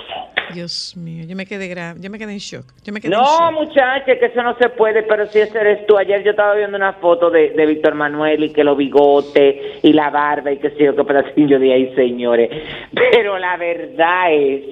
[0.55, 2.65] Dios mío, yo me quedé gra- yo me quedé en shock.
[2.85, 5.97] Yo me quedé No, muchacha, que eso no se puede, pero si ese eres tú.
[5.99, 9.93] Ayer yo estaba viendo una foto de, de Víctor Manuel y que los bigotes y
[9.93, 12.51] la barba y que sé yo qué pedacillo yo de ahí, señores.
[12.95, 14.63] Pero la verdad es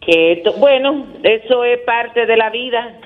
[0.00, 2.98] que, esto, bueno, eso es parte de la vida.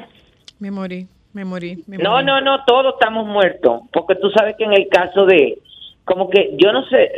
[0.61, 1.83] Me morí, me morí.
[1.87, 2.27] Me No, morí.
[2.27, 3.83] no, no, todos estamos muertos.
[3.93, 5.59] Porque tú sabes que en el caso de,
[6.05, 7.11] como que, yo no sé,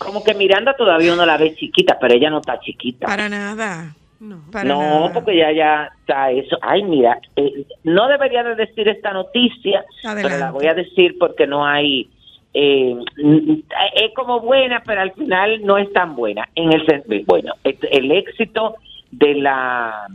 [0.00, 3.06] como que Miranda todavía uno la ve chiquita, pero ella no está chiquita.
[3.06, 3.94] Para nada.
[4.18, 4.40] No.
[4.50, 5.12] Para no, nada.
[5.14, 6.58] porque ya ya está eso.
[6.60, 11.46] Ay, mira, eh, no debería de decir esta noticia, pero la voy a decir porque
[11.46, 12.08] no hay...
[12.52, 12.96] eh,
[13.94, 16.48] es como buena, pero al final no es tan buena.
[16.54, 18.74] En el sen- bueno, el, el éxito
[19.10, 20.06] de la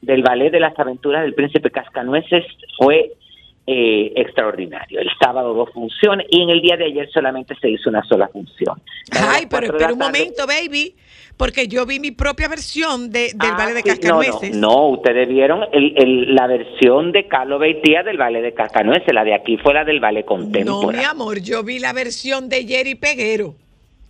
[0.00, 2.44] del ballet de las aventuras del príncipe Cascanueces
[2.78, 3.12] fue
[3.72, 5.00] eh, extraordinario.
[5.00, 8.26] El sábado dos funciones y en el día de ayer solamente se hizo una sola
[8.28, 8.80] función.
[9.12, 10.94] Ay, pero espera un tarde- momento, baby,
[11.36, 14.56] porque yo vi mi propia versión de, del Ah, ballet de sí, Cascanueces.
[14.56, 18.52] No, no, no, ustedes vieron el, el- la versión de Carlos Beitía del ballet de
[18.54, 20.90] Cascanueces, la de aquí fue la del ballet No, contemporáneo.
[21.00, 23.54] mi amor, yo vi la versión de Jerry Peguero.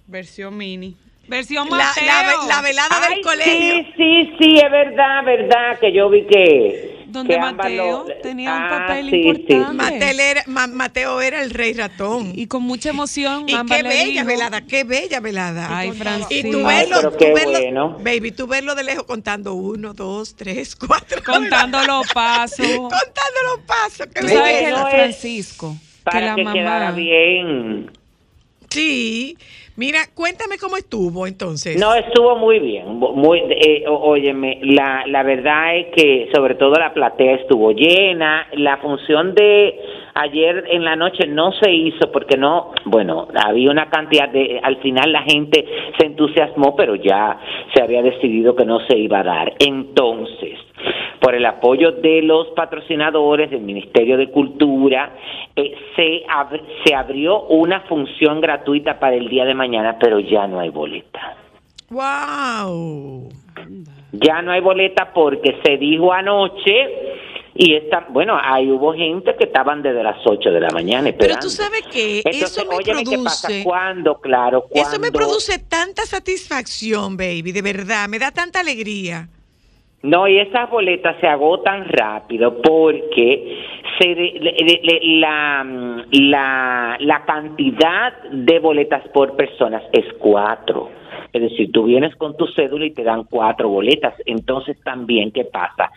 [0.06, 0.96] Versión mini.
[1.28, 2.04] Versión La, Mateo.
[2.06, 3.74] la ve- la velada Ay, del colegio.
[3.76, 6.99] Sí, sí, sí, es verdad, verdad, que yo vi que...
[7.10, 9.70] Donde que Mateo lo- tenía un Ah, papel sí, importante.
[9.70, 9.76] sí.
[9.76, 12.32] Mateo era, Ma- Mateo era el rey ratón.
[12.34, 15.68] Y con mucha emoción, Y Ámbar qué bella dijo- velada, qué bella velada.
[15.76, 16.50] Ay, Y Francisco.
[16.50, 17.96] tú Ay, verlo, pero tú qué verlo, bueno.
[18.00, 21.22] baby, tú verlo de lejos contando uno, dos, tres, cuatro.
[21.24, 22.66] Contando los pasos.
[22.66, 24.06] contando los pasos.
[24.14, 27.90] qué Tú sabes que no la es Francisco, que Para la que quedara mamá bien.
[28.68, 29.36] Sí.
[29.80, 31.80] Mira, cuéntame cómo estuvo entonces.
[31.80, 32.98] No, estuvo muy bien.
[32.98, 38.46] Muy, eh, óyeme, la, la verdad es que sobre todo la platea estuvo llena.
[38.52, 39.80] La función de
[40.12, 44.76] ayer en la noche no se hizo porque no, bueno, había una cantidad de, al
[44.82, 45.64] final la gente
[45.98, 47.40] se entusiasmó, pero ya
[47.74, 49.54] se había decidido que no se iba a dar.
[49.60, 50.58] Entonces,
[51.20, 55.14] por el apoyo de los patrocinadores del Ministerio de Cultura,
[55.56, 60.46] eh, se, ab- se abrió una función gratuita para el día de mañana, pero ya
[60.46, 61.36] no hay boleta.
[61.90, 63.28] Wow.
[64.12, 66.88] Ya no hay boleta porque se dijo anoche
[67.54, 71.12] y esta, bueno, ahí hubo gente que estaban desde las 8 de la mañana Pero
[71.34, 71.42] esperando.
[71.42, 73.48] tú sabes que Entonces, eso me óyeme, ¿qué pasa?
[73.48, 73.64] produce.
[73.64, 74.20] ¿Cuándo?
[74.20, 74.88] Claro, ¿cuándo?
[74.88, 79.28] Eso me produce tanta satisfacción, baby, de verdad, me da tanta alegría.
[80.02, 83.58] No, y esas boletas se agotan rápido porque
[83.98, 90.88] se le- le- la, mm, la, la cantidad de boletas por personas es cuatro.
[91.32, 94.14] Es decir, tú vienes con tu cédula y te dan cuatro boletas.
[94.24, 95.90] Entonces también, ¿qué pasa?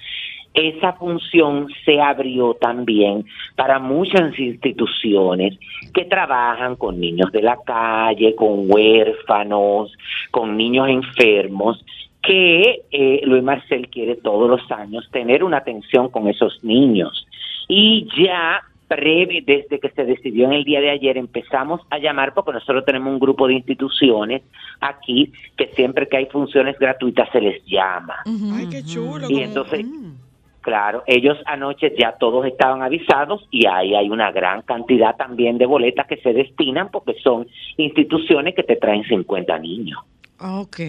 [0.54, 5.58] Esa función se abrió también para muchas instituciones
[5.94, 9.92] que trabajan con niños de la calle, con huérfanos,
[10.30, 11.84] con niños enfermos
[12.24, 17.28] que eh, Luis Marcel quiere todos los años tener una atención con esos niños.
[17.68, 22.34] Y ya breve, desde que se decidió en el día de ayer, empezamos a llamar,
[22.34, 24.44] porque nosotros tenemos un grupo de instituciones
[24.80, 28.18] aquí que siempre que hay funciones gratuitas se les llama.
[28.26, 29.28] Ay, qué chulo.
[29.30, 30.14] Y entonces, Mm.
[30.62, 35.66] claro, ellos anoche ya todos estaban avisados y ahí hay una gran cantidad también de
[35.66, 40.00] boletas que se destinan porque son instituciones que te traen 50 niños.
[40.40, 40.80] Ok.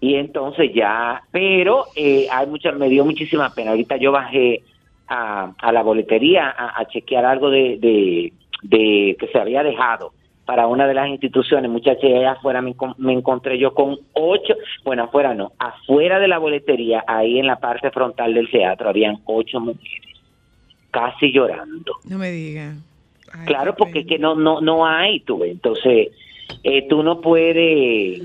[0.00, 3.70] Y entonces ya, pero eh, hay mucha, me dio muchísima pena.
[3.70, 4.62] Ahorita yo bajé
[5.08, 8.32] a, a la boletería a, a chequear algo de, de,
[8.62, 10.12] de que se había dejado
[10.44, 14.54] para una de las instituciones, muchachas, y allá afuera me, me encontré yo con ocho,
[14.82, 19.18] bueno, afuera no, afuera de la boletería, ahí en la parte frontal del teatro, habían
[19.26, 20.16] ocho mujeres,
[20.90, 21.92] casi llorando.
[22.08, 22.76] No me diga.
[23.44, 25.44] Claro, porque es que no, no, no hay, tú.
[25.44, 26.08] Entonces,
[26.64, 28.22] eh, tú no puedes,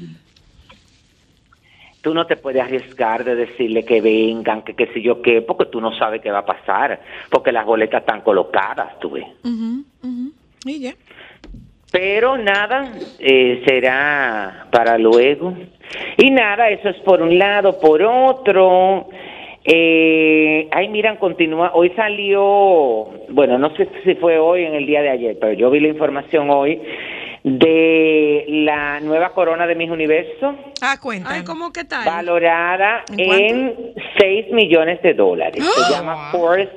[2.03, 5.65] tú no te puedes arriesgar de decirle que vengan, que qué sé yo qué, porque
[5.65, 6.99] tú no sabes qué va a pasar,
[7.31, 9.25] porque las boletas están colocadas, tú ves.
[9.43, 10.33] Ujú, ujú.
[10.65, 10.93] Y ya.
[11.91, 15.53] Pero nada, eh, será para luego.
[16.17, 17.79] Y nada, eso es por un lado.
[17.79, 19.07] Por otro,
[19.63, 21.71] eh, ay, miran, continúa.
[21.73, 25.69] Hoy salió, bueno, no sé si fue hoy en el día de ayer, pero yo
[25.71, 26.81] vi la información hoy
[27.43, 31.29] de la nueva corona de mis universos, Ah, cuenta.
[31.31, 32.05] Ay, ¿cómo que tal?
[32.05, 35.63] valorada ¿En en 6 millones de dólares.
[35.63, 36.71] Se llama Force,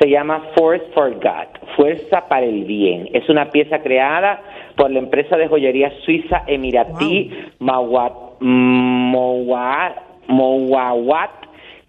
[0.00, 3.08] se llama Force for God, Fuerza para el Bien.
[3.12, 4.42] Es una pieza creada
[4.76, 9.96] por la empresa de joyería suiza emiratí Mawat, Mowat,
[10.28, 11.30] Mowawat,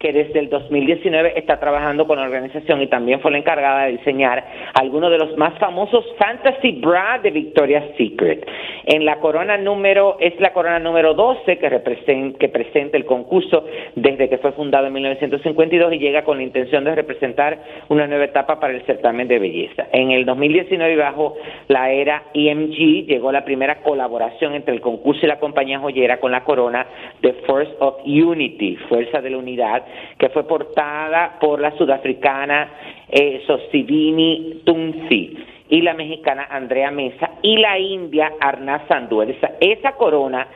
[0.04, 3.92] que desde el 2019 está trabajando con la organización y también fue la encargada de
[3.92, 8.46] diseñar algunos de los más famosos fantasy bra de Victoria's Secret.
[8.84, 13.64] En la corona número, es la corona número 12 que, representa, que presenta el concurso
[13.94, 18.24] desde que fue fundado en 1952 y llega con la intención de representar una nueva
[18.24, 19.86] etapa para el certamen de belleza.
[19.90, 21.34] En el 2019, bajo
[21.68, 26.30] la era EMG, llegó la primera colaboración entre el concurso y la compañía joyera con
[26.30, 26.86] la corona
[27.22, 29.82] de Force of Unity, Fuerza de la Unidad,
[30.18, 32.70] que fue portada por la sudafricana
[33.08, 35.36] eh, Sosidini Tunsi
[35.68, 39.30] y la mexicana Andrea Mesa y la india Arnaz Sanduel.
[39.30, 40.46] Esa, esa corona,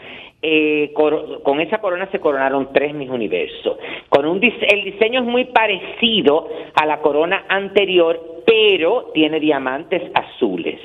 [0.42, 3.78] eh, con esa corona se coronaron tres mis universos.
[4.08, 10.02] Con un dise- el diseño es muy parecido a la corona anterior, pero tiene diamantes
[10.14, 10.78] azules.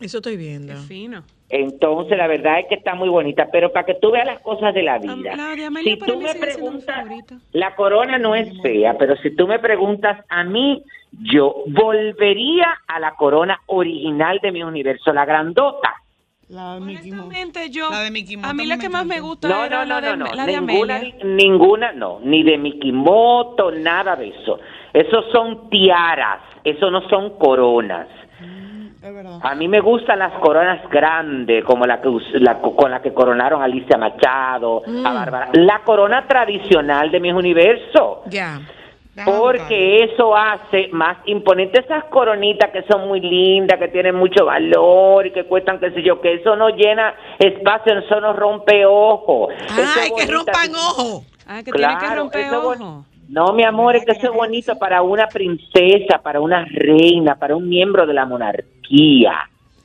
[0.00, 0.74] Eso estoy viendo.
[0.74, 1.22] Fino.
[1.56, 4.74] Entonces, la verdad es que está muy bonita, pero para que tú veas las cosas
[4.74, 5.36] de la vida.
[5.36, 7.06] La de Amelia Si tú me preguntas,
[7.52, 12.98] la corona no es fea, pero si tú me preguntas a mí, yo volvería a
[12.98, 15.94] la corona original de mi universo, la grandota.
[16.48, 17.26] La de Mickey Mouse.
[17.26, 17.88] Honestamente, yo.
[17.88, 20.00] La de Mickey Mouse a mí la que más me gusta No, era no, no,
[20.00, 21.24] la de, no, no, la de ninguna, Amelia.
[21.24, 24.58] ninguna, no, ni de Mikimoto, nada de eso.
[24.92, 28.08] Esos son tiaras, eso no son coronas.
[29.04, 29.38] Es verdad.
[29.42, 32.08] A mí me gustan las coronas grandes, como la que
[32.40, 35.50] la co- con la que coronaron a Alicia Machado, a Bárbara.
[35.52, 38.20] La corona tradicional de mis universos.
[38.26, 38.60] Ya.
[39.26, 45.26] Porque eso hace más imponente esas coronitas que son muy lindas, que tienen mucho valor
[45.26, 49.48] y que cuestan qué sé yo, que eso no llena espacio, eso no rompe ojo.
[49.70, 51.22] Ay, que rompan ojo.
[51.46, 53.04] Ah, que tiene que Claro, romper ojo.
[53.28, 57.56] No, mi amor, es que eso es bonito para una princesa, para una reina, para
[57.56, 59.32] un miembro de la monarquía.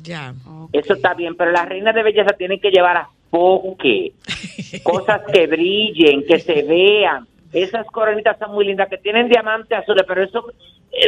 [0.02, 0.34] Ya.
[0.74, 4.14] Eso está bien, pero las reinas de belleza tienen que llevar a foque,
[4.84, 7.28] cosas que brillen, que se vean.
[7.54, 10.46] Esas coronitas son muy lindas, que tienen diamantes azules, pero eso,
[10.92, 11.08] eh,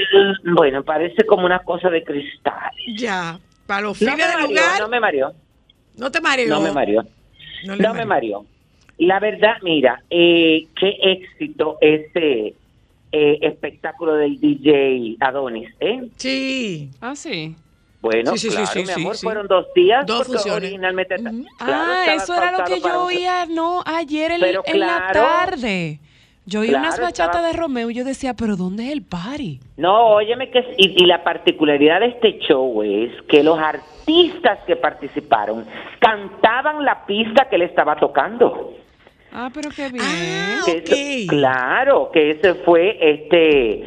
[0.53, 2.71] bueno, parece como una cosa de cristal.
[2.95, 3.39] Ya.
[3.67, 4.79] Para los No fines me del mareó, lugar.
[4.81, 5.33] no me mareó,
[5.97, 6.49] No te mareó.
[6.49, 7.03] no me mareó.
[7.65, 8.45] No No me mareó.
[9.01, 12.53] La verdad, mira, eh, qué éxito ese
[13.11, 16.07] eh, espectáculo del DJ Adonis, ¿eh?
[16.17, 16.89] Sí.
[17.01, 17.55] Ah, sí.
[17.99, 19.25] Bueno, Sí, sí, sí, claro, sí, mi amor, sí.
[19.25, 20.05] fueron dos días.
[20.05, 20.63] Dos funciones.
[20.69, 25.99] Originalmente, claro, ah, eso era lo que yo un- oía, no, ayer en, la tarde.
[26.45, 29.59] Yo oí unas bachatas estaba- de Romeo y yo decía, pero ¿dónde es el party?
[29.77, 34.75] No, óyeme que y, y la particularidad de este show es que los artistas que
[34.75, 35.65] participaron
[35.99, 38.73] cantaban la pista que él estaba tocando.
[39.33, 40.03] Ah, pero qué bien.
[40.05, 43.83] Ah, eso- claro, que ese fue este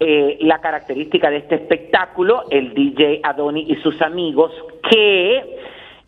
[0.00, 4.52] eh, la característica de este espectáculo, el DJ Adoni y sus amigos,
[4.90, 5.42] que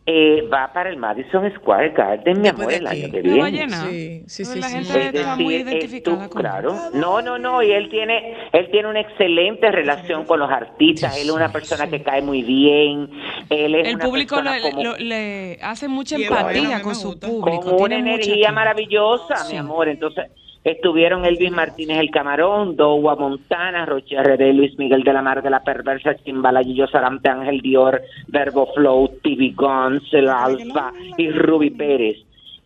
[0.09, 3.51] eh, va para el Madison Square Garden, mi amor, el año que ¿Me va a
[3.51, 3.67] viene.
[3.67, 3.89] llenar?
[3.91, 4.77] Sí, sí, sí, La sí.
[4.77, 6.75] gente Es está muy decir, es identificada tú, con claro.
[6.95, 11.27] No, no, no, y él tiene, él tiene una excelente relación con los artistas, él
[11.27, 13.11] es una persona que cae muy bien,
[13.51, 17.63] él es El una público como- lo- le hace mucha empatía con su público.
[17.63, 19.55] con una tiene energía maravillosa, Sí.
[19.55, 19.89] mi amor.
[19.89, 20.27] Entonces,
[20.71, 25.49] estuvieron Elvis Martínez el Camarón, Dowa Montana, Roche RD, Luis Miguel de la Mar de
[25.51, 31.71] la Perversa, Chimbala, Gillo Sarante, Ángel Dior, Verbo Flow, TV Guns, El Alfa y Ruby
[31.71, 32.19] Pérez.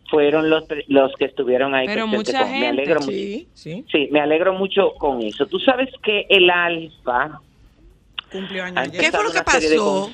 [0.09, 1.87] Fueron los, los que estuvieron ahí.
[1.87, 2.67] Pero mucha con- Me gente.
[2.67, 3.11] alegro mucho.
[3.11, 3.85] Sí, sí.
[3.91, 5.45] Sí, me alegro mucho con eso.
[5.45, 7.39] Tú sabes que el Alfa
[8.31, 8.89] Cumplió años.
[8.97, 10.09] ¿Qué fue lo que pasó?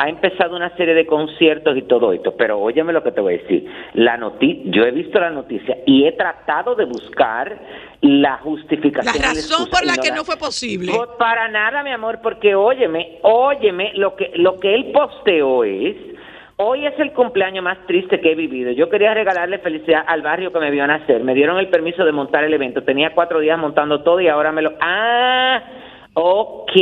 [0.00, 3.34] Ha empezado una serie de conciertos y todo esto, pero óyeme lo que te voy
[3.34, 3.68] a decir.
[3.94, 7.58] La noti yo he visto la noticia y he tratado de buscar
[8.02, 9.12] la justificación.
[9.20, 10.92] La razón por la que la- no fue posible.
[11.18, 15.96] Para nada, mi amor, porque óyeme, óyeme, lo que lo que él posteó es
[16.60, 18.72] Hoy es el cumpleaños más triste que he vivido.
[18.72, 21.22] Yo quería regalarle felicidad al barrio que me vio nacer.
[21.22, 22.82] Me dieron el permiso de montar el evento.
[22.82, 24.72] Tenía cuatro días montando todo y ahora me lo...
[24.80, 25.62] Ah,
[26.20, 26.72] ok.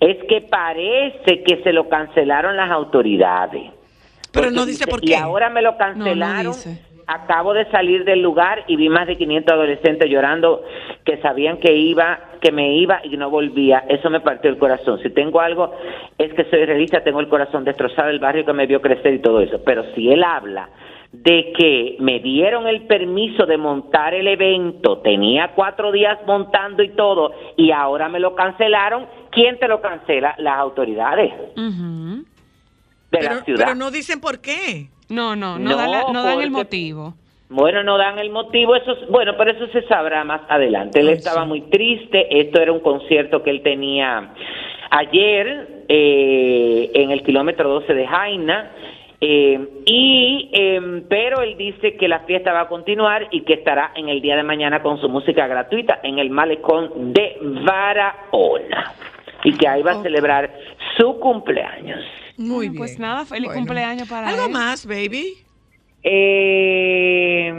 [0.00, 3.72] Es que parece que se lo cancelaron las autoridades.
[4.32, 5.16] Pero no dice por Y qué.
[5.16, 6.52] ahora me lo No, no cancelaron.
[6.52, 6.82] dice.
[7.08, 10.64] Acabo de salir del lugar y vi más de 500 adolescentes llorando
[11.04, 13.84] que sabían que iba, que me iba y no volvía.
[13.88, 14.98] Eso me partió el corazón.
[15.02, 15.72] Si tengo algo
[16.18, 19.18] es que soy realista, tengo el corazón destrozado, el barrio que me vio crecer y
[19.20, 19.60] todo eso.
[19.64, 20.68] Pero si él habla
[21.22, 26.90] de que me dieron el permiso de montar el evento, tenía cuatro días montando y
[26.90, 30.34] todo, y ahora me lo cancelaron, ¿quién te lo cancela?
[30.38, 32.22] Las autoridades de
[33.10, 33.64] Pero, la ciudad.
[33.64, 34.88] pero no dicen por qué.
[35.08, 37.14] No, no, no, No, dan, la- no dan el motivo.
[37.48, 40.98] Bueno, no dan el motivo, eso es- bueno, pero eso se sabrá más adelante.
[41.00, 41.48] Él Ay, estaba sí.
[41.48, 44.32] muy triste, esto era un concierto que él tenía
[44.90, 48.72] ayer eh, en el kilómetro 12 de Jaina,
[49.20, 53.92] eh, y em, pero él dice que la fiesta va a continuar y que estará
[53.94, 58.92] en el día de mañana con su música gratuita en el malecón de Barahona
[59.44, 60.52] y que ahí va a celebrar
[60.98, 62.04] su cumpleaños.
[62.36, 62.76] Muy Bueno, bien.
[62.76, 63.60] pues nada, feliz Bueno.
[63.60, 64.52] cumpleaños para ¿Algo él.
[64.52, 65.34] más, baby?
[66.02, 67.52] Eh,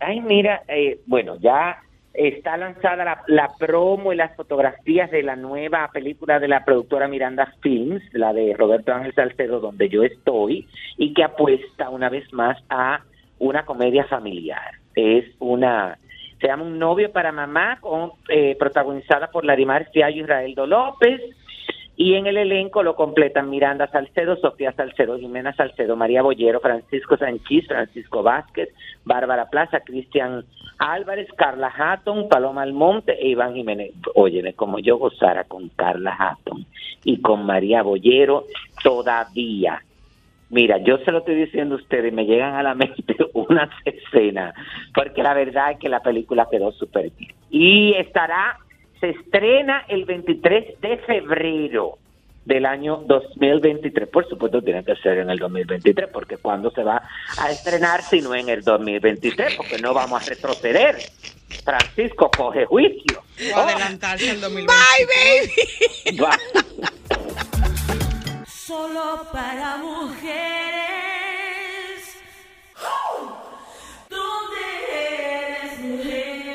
[0.00, 1.78] ay, mira, eh, bueno, ya
[2.16, 7.08] está lanzada la, la promo y las fotografías de la nueva película de la productora
[7.08, 12.32] Miranda Films, la de Roberto Ángel Salcedo, donde yo estoy, y que apuesta una vez
[12.32, 13.02] más a
[13.38, 14.72] una comedia familiar.
[14.94, 15.98] Es una,
[16.40, 21.20] se llama Un novio para mamá, con, eh, protagonizada por Larimar Fiallo y Israeldo López,
[21.96, 27.16] y en el elenco lo completan Miranda Salcedo, Sofía Salcedo, Jimena Salcedo, María Bollero, Francisco
[27.16, 28.68] Sanchís, Francisco Vázquez,
[29.04, 30.44] Bárbara Plaza, Cristian
[30.78, 33.92] Álvarez, Carla Hatton, Paloma Almonte e Iván Jiménez.
[34.14, 36.66] Óyeme, como yo gozara con Carla Hatton
[37.04, 38.44] y con María Bollero
[38.82, 39.82] todavía.
[40.50, 44.54] Mira, yo se lo estoy diciendo a ustedes, me llegan a la mente unas escenas,
[44.94, 47.34] porque la verdad es que la película quedó súper bien.
[47.50, 48.58] Y estará,
[49.06, 51.98] se estrena el 23 de febrero
[52.44, 54.08] del año 2023.
[54.08, 57.02] Por supuesto, tiene que ser en el 2023, porque cuando se va
[57.38, 60.96] a estrenar si no en el 2023, porque no vamos a retroceder.
[61.64, 63.22] Francisco coge juicio.
[63.54, 64.72] O adelantarse al 2020.
[64.72, 65.06] Bye,
[66.12, 66.36] baby.
[68.46, 70.36] Solo para mujeres.
[74.08, 74.56] ¿Dónde
[74.90, 76.45] eres mujer?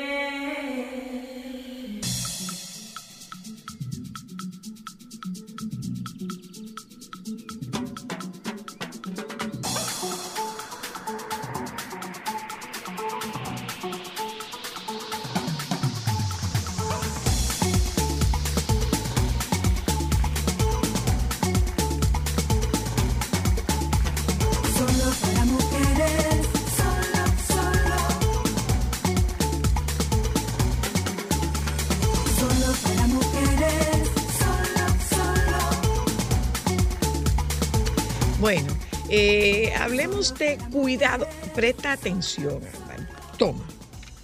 [39.12, 41.28] Eh, hablemos de cuidado.
[41.54, 43.08] Presta atención, hermano.
[43.38, 43.64] Toma,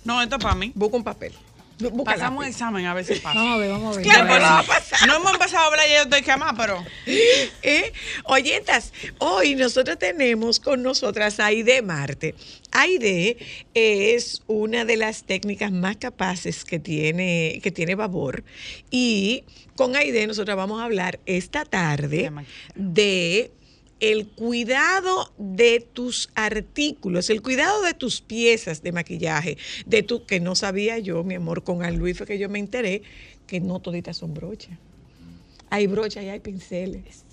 [0.04, 0.72] No, esto es para mí.
[0.74, 1.32] busca un papel.
[1.80, 2.54] Busca Pasamos lápiz.
[2.56, 3.38] examen a ver si pasa.
[3.38, 4.02] Vamos a ver, vamos a ver.
[4.08, 5.06] Claro, Después, no va a pasar.
[5.06, 6.84] no hemos empezado a hablar y yo estoy quemada, pero
[7.62, 7.92] ¿Eh?
[8.24, 12.34] Oyentas, hoy nosotros tenemos con nosotras a Aide Marte.
[12.72, 13.36] Aide
[13.74, 18.42] es una de las técnicas más capaces que tiene, que tiene Babor.
[18.90, 19.44] Y
[19.76, 22.72] con Aide nosotros vamos a hablar esta tarde De maquillaje.
[22.74, 23.52] de
[24.00, 30.40] el cuidado de tus artículos, el cuidado de tus piezas de maquillaje, de tu que
[30.40, 33.02] no sabía yo, mi amor, con Al Luis fue que yo me enteré
[33.46, 34.78] que no toditas son brochas.
[35.70, 37.24] Hay brochas y hay pinceles.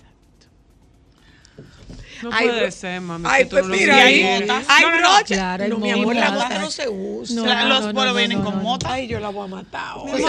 [2.22, 3.28] No Ay, puede ser, mami.
[3.30, 4.64] Ay, pues no mira, hay botas.
[4.68, 5.24] hay No, no, no.
[5.26, 7.64] Claro, no, mi amor, la bota no se usa.
[7.64, 8.62] Los no, polos no, vienen no, con no.
[8.62, 8.92] mota.
[8.92, 10.10] Ay, yo la voy a matar hoy.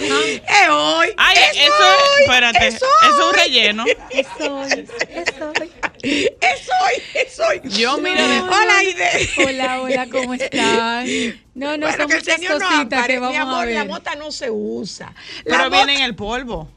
[0.00, 1.08] Es hoy.
[1.18, 3.32] Ay, es eso hoy, es, espérate, es eso es un hoy.
[3.34, 3.84] relleno.
[4.38, 4.86] Soy,
[5.36, 5.72] soy.
[6.02, 7.60] Es hoy, es hoy.
[7.78, 9.30] Yo, mira, de- Hola, Aide.
[9.46, 11.06] Hola, hola, ¿cómo están?
[11.54, 13.84] No, no, bueno, son que el muchas señor no cositas que Mi a amor, la
[13.84, 15.06] mota no se usa.
[15.08, 15.12] La
[15.44, 16.70] Pero mota- viene en el polvo.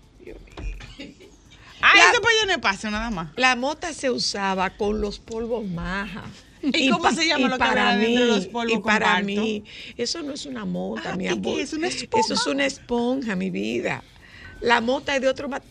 [1.85, 3.27] Ah, La- ese pollo en espacio, nada más.
[3.35, 6.23] La mota se usaba con los polvos maja.
[6.61, 9.65] ¿Y cómo se llama lo que para dentro de mí, los polvos Y para mí,
[9.97, 11.59] eso no es una mota, Ah, mi ¿y qué amor.
[11.59, 11.73] es?
[11.73, 12.25] ¿Una esponja?
[12.25, 14.01] Eso es una esponja, mi vida.
[14.61, 15.61] La mota es de otro mat-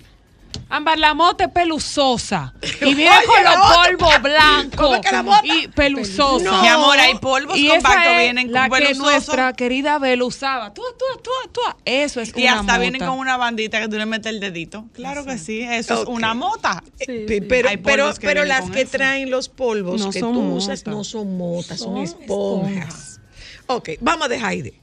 [0.75, 2.55] Ámbar, la mota es peluzosa.
[2.81, 4.77] Y viene Oye, con los la polvos blancos.
[4.81, 5.41] ¿Cómo es que la mota?
[5.45, 6.45] Y peluzosa.
[6.45, 6.63] No.
[6.63, 9.11] Mi amor, hay polvos y esa compactos, es vienen la con que peluzoso.
[9.11, 10.73] nuestra querida Belu usaba.
[10.73, 11.61] Tú, tú, tú, tú.
[11.85, 14.87] Eso es Y una hasta vienen con una bandita que tú le metes el dedito.
[14.95, 16.83] Claro que sí, eso es una mota.
[17.01, 18.93] Eh, pe- pero, Hay pero, pero las que eso.
[18.93, 20.87] traen los polvos No que son tú usas motas.
[20.95, 23.21] no son motas, son, Son esponjas.
[23.67, 24.82] Ok, vamos de Jaide.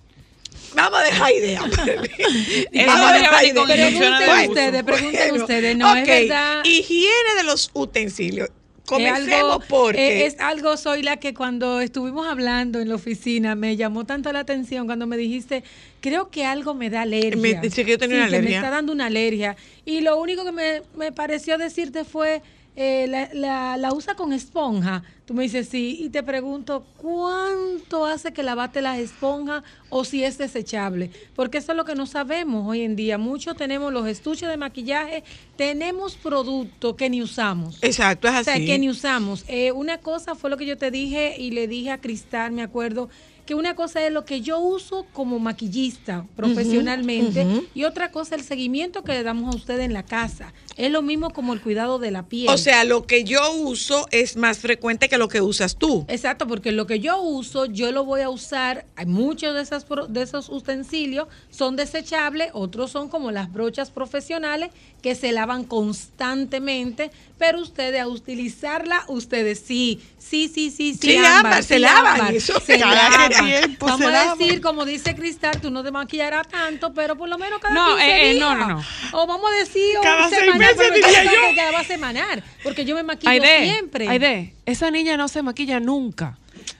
[0.75, 1.61] Vamos a dejar idea.
[2.87, 3.63] Vamos a dejar idea.
[3.65, 5.77] Pregunten Bueno, ustedes, pregunten ustedes.
[5.77, 6.63] No, es verdad.
[6.65, 8.49] Higiene de los utensilios.
[8.49, 12.95] Es Comencemos algo, porque eh, es algo, soy la que cuando estuvimos hablando en la
[12.95, 15.63] oficina me llamó tanto la atención cuando me dijiste,
[16.01, 17.35] creo que algo me da alergia.
[17.39, 18.49] Me dice que yo tenía Sí, una que alergia.
[18.49, 19.55] me está dando una alergia.
[19.85, 22.41] Y lo único que me, me pareció decirte fue,
[22.75, 25.03] eh, la, la, la usa con esponja.
[25.29, 25.95] Tú me dices sí.
[26.01, 31.11] Y te pregunto, ¿cuánto hace que lavaste la esponja o si es desechable?
[31.35, 33.19] Porque eso es lo que no sabemos hoy en día.
[33.19, 35.23] Muchos tenemos los estuches de maquillaje,
[35.55, 37.77] tenemos productos que ni usamos.
[37.83, 38.65] Exacto, es O sea, así.
[38.65, 39.45] que ni usamos.
[39.47, 42.63] Eh, una cosa fue lo que yo te dije y le dije a Cristal, me
[42.63, 43.07] acuerdo,
[43.49, 48.43] que una cosa es lo que yo uso como maquillista profesionalmente y otra cosa el
[48.43, 50.53] seguimiento que le damos a usted en la casa.
[50.77, 52.47] Es lo mismo como el cuidado de la piel.
[52.49, 56.05] O sea, lo que yo uso es más frecuente que lo que usas tú.
[56.07, 58.85] Exacto, porque lo que yo uso, yo lo voy a usar.
[58.95, 61.27] Hay muchos de, esas, de esos utensilios
[61.59, 64.69] son desechables, otros son como las brochas profesionales
[65.01, 70.99] que se lavan constantemente, pero ustedes a utilizarla, ustedes sí, sí, sí, sí, sí.
[71.01, 73.29] Sí, Ámbar, se lavan, eso se lavan.
[73.45, 77.27] tiempo Vamos se a decir, como dice Cristal, tú no te maquillarás tanto, pero por
[77.27, 78.39] lo menos cada No, 15 eh, eh, días.
[78.39, 78.83] no, no, no.
[79.11, 81.31] O vamos a decir, o Cada seis semanal, meses, diría yo.
[81.49, 84.07] que cada va a semanar, porque yo me maquillo Aide, siempre.
[84.07, 86.37] Aide, esa niña no se maquilla nunca.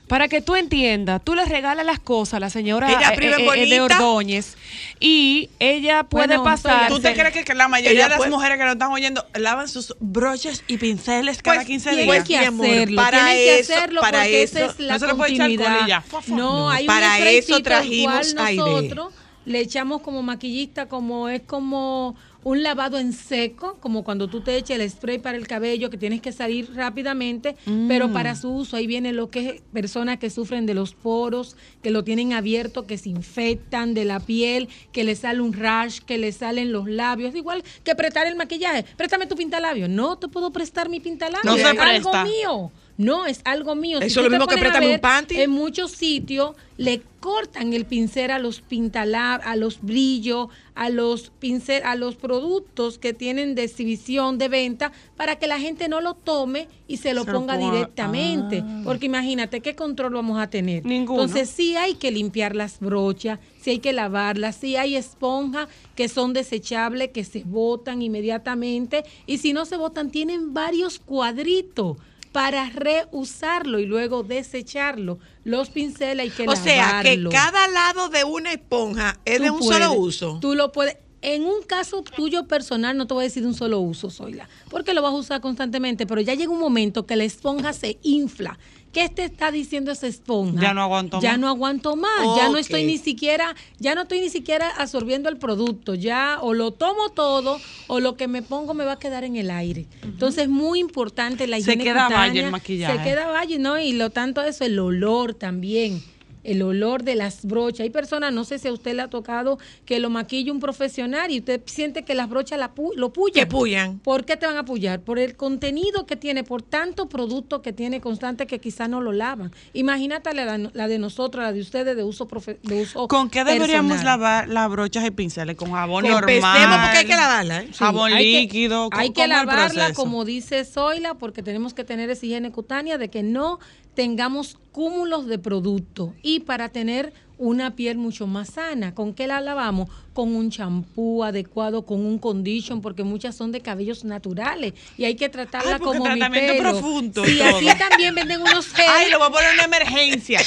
[0.10, 3.48] Para que tú entiendas, tú le regalas las cosas a la señora Ella eh, eh,
[3.56, 3.82] eh, de.
[3.82, 4.58] Ordóñez
[5.00, 6.88] y ella puede Bueno, pasar.
[6.90, 9.24] ¿Tú te crees que, que la mayoría de las puede- mujeres que nos están oyendo
[9.36, 12.24] lavan sus broches y pinceles cada Pues, 15 Tienen días?
[12.28, 14.98] que mi amor, hacerlo, para tienen que eso- hacerlo para porque eso- esa es la
[14.98, 16.04] no continuidad.
[16.28, 19.14] No, No, hay para un eso trajimos nosotros
[19.46, 24.56] le echamos como maquillista, como es como un lavado en seco, como cuando tú te
[24.56, 27.56] echas el spray para el cabello que tienes que salir rápidamente,
[27.88, 31.58] pero para su uso ahí viene lo que es personas que sufren de los poros,
[31.82, 36.00] que lo tienen abierto, que se infectan de la piel, que le sale un rash,
[36.00, 38.86] que le salen los labios, igual que prestar el maquillaje.
[38.96, 39.88] Préstame tu pintalabio.
[39.90, 41.44] No te puedo prestar mi pintalabio.
[41.44, 42.72] No algo mío.
[43.00, 44.00] No, es algo mío.
[44.02, 45.38] Eso es lo mismo que pones a préstame un panty.
[45.40, 51.32] En muchos sitios le cortan el pincel a los pintalab, a los brillos, a los
[51.40, 56.02] pincel, a los productos que tienen de exhibición de venta para que la gente no
[56.02, 58.64] lo tome y se lo Se ponga ponga- directamente.
[58.84, 60.86] Porque imagínate qué control vamos a tener.
[60.86, 61.24] Ninguno.
[61.24, 66.10] Entonces sí hay que limpiar las brochas, sí hay que lavarlas, sí hay esponjas que
[66.10, 71.96] son desechables, que se botan inmediatamente y si no se botan tienen varios cuadritos
[72.32, 75.20] para reusarlo y luego desecharlo.
[75.44, 77.30] Los pinceles hay que O sea, que lavarlo.
[77.32, 80.38] cada lado de una esponja es Tú de un puedes, solo uso.
[80.42, 80.98] Tú lo puedes.
[81.22, 84.48] En un caso tuyo personal, no te voy a decir de un solo uso, Zoila,
[84.70, 87.98] porque lo vas a usar constantemente, pero ya llega un momento que la esponja se
[88.04, 88.58] infla.
[88.92, 90.62] ¿Qué te está diciendo esa esponja?
[90.62, 91.40] Ya no aguanto Ya más.
[91.40, 95.38] no aguanto más, ya no estoy ni siquiera, ya no estoy ni siquiera absorbiendo el
[95.38, 99.24] producto, ya o lo tomo todo o lo que me pongo me va a quedar
[99.24, 99.86] en el aire.
[100.04, 102.98] Entonces es muy importante la Se higiene queda cutánea, valle el maquillaje.
[102.98, 103.80] Se queda valle, ¿no?
[103.80, 106.02] Y lo tanto eso, el olor también.
[106.44, 107.82] El olor de las brochas.
[107.82, 111.32] Hay personas, no sé si a usted le ha tocado que lo maquille un profesional
[111.32, 113.34] y usted siente que las brochas la pu- lo pullan.
[113.34, 114.00] Que pullan.
[114.00, 115.02] ¿Por qué te van a apoyar?
[115.02, 119.12] Por el contenido que tiene, por tanto producto que tiene constante que quizá no lo
[119.12, 119.52] lavan.
[119.74, 123.44] Imagínate la, la de nosotros, la de ustedes de uso profe- de uso ¿Con qué
[123.44, 124.20] deberíamos personal.
[124.20, 125.56] lavar las brochas y pinceles?
[125.56, 126.26] ¿Con jabón normal?
[126.30, 127.62] porque hay que lavarla.
[127.64, 127.68] ¿eh?
[127.68, 128.90] Sí, Jabón hay que- líquido.
[128.92, 132.52] hay ¿cómo que es el lavarla, como dice Zoila, porque tenemos que tener esa higiene
[132.52, 133.60] cutánea de que no
[134.00, 138.96] tengamos cúmulos de producto y para tener una piel mucho más sana.
[138.96, 139.90] ¿Con qué la lavamos?
[140.14, 145.16] Con un champú adecuado, con un condition, porque muchas son de cabellos naturales y hay
[145.16, 146.70] que tratarla Ay, como mi tratamiento pelo.
[146.72, 148.86] profundo y Sí, así también venden unos gel.
[148.90, 150.40] Ay, lo voy a poner en una emergencia.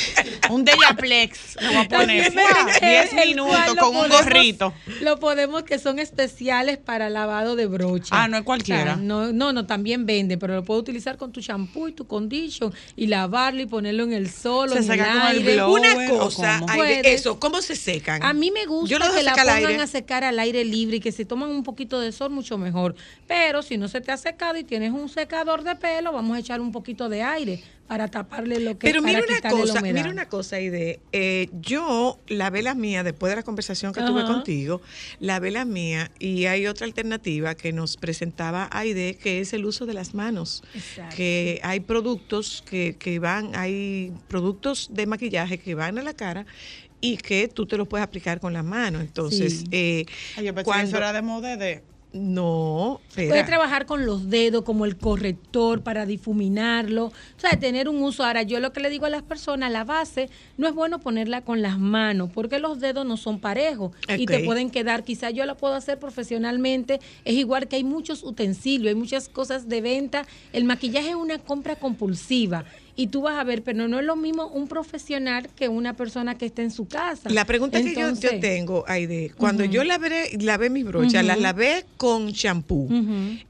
[0.50, 1.56] Un Dellaplex.
[1.60, 1.88] Lo voy a poner.
[1.88, 2.64] También ¡Fua!
[2.64, 4.74] venden gel, 10 el minutos con un gorrito.
[5.00, 8.08] Lo podemos que son especiales para lavado de brocha.
[8.10, 8.82] Ah, no es cualquiera.
[8.82, 11.92] O sea, no, no, no, también vende, pero lo puedes utilizar con tu shampoo y
[11.92, 15.20] tu condition y lavarlo y ponerlo en el sol o Se en seca el con
[15.20, 15.54] el aire.
[15.54, 15.80] blower.
[15.80, 16.60] Una ¿o cosa,
[17.04, 18.22] eso, ¿cómo se secan?
[18.22, 19.82] A mí me gusta Yo que la al pongan aire.
[19.82, 22.94] a secar al aire libre y que se toman un poquito de sol, mucho mejor.
[23.26, 26.40] Pero si no se te ha secado y tienes un secador de pelo, vamos a
[26.40, 30.08] echar un poquito de aire para taparle lo que Pero mira una la cosa, mira
[30.08, 31.00] una cosa, Aide.
[31.12, 34.80] Eh, yo lavé las mías después de la conversación que tuve contigo,
[35.20, 39.84] lavé las mías y hay otra alternativa que nos presentaba Aide, que es el uso
[39.84, 40.62] de las manos.
[40.74, 41.16] Exacto.
[41.16, 46.46] Que hay productos que, que van, hay productos de maquillaje que van a la cara
[47.02, 49.02] y que tú te los puedes aplicar con las manos.
[49.02, 49.64] Entonces, Sí.
[49.72, 50.06] eh,
[50.38, 51.82] Ay, yo pensé que cuando- eso era de moda de...
[52.14, 58.02] No, Puedes trabajar con los dedos como el corrector para difuminarlo, o sea, tener un
[58.02, 58.22] uso.
[58.22, 60.28] Ahora, yo lo que le digo a las personas, la base
[60.58, 64.40] no es bueno ponerla con las manos, porque los dedos no son parejos y te
[64.44, 68.94] pueden quedar, quizás yo la puedo hacer profesionalmente, es igual que hay muchos utensilios, hay
[68.94, 72.66] muchas cosas de venta, el maquillaje es una compra compulsiva.
[72.94, 76.36] Y tú vas a ver, pero no es lo mismo un profesional que una persona
[76.36, 77.30] que esté en su casa.
[77.30, 79.72] La pregunta que yo, yo tengo, Aide, cuando Ujú.
[79.72, 82.88] yo lavé, lavé mis brochas, las lavé con champú.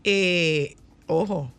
[0.04, 0.76] Eh,
[1.06, 1.52] ojo,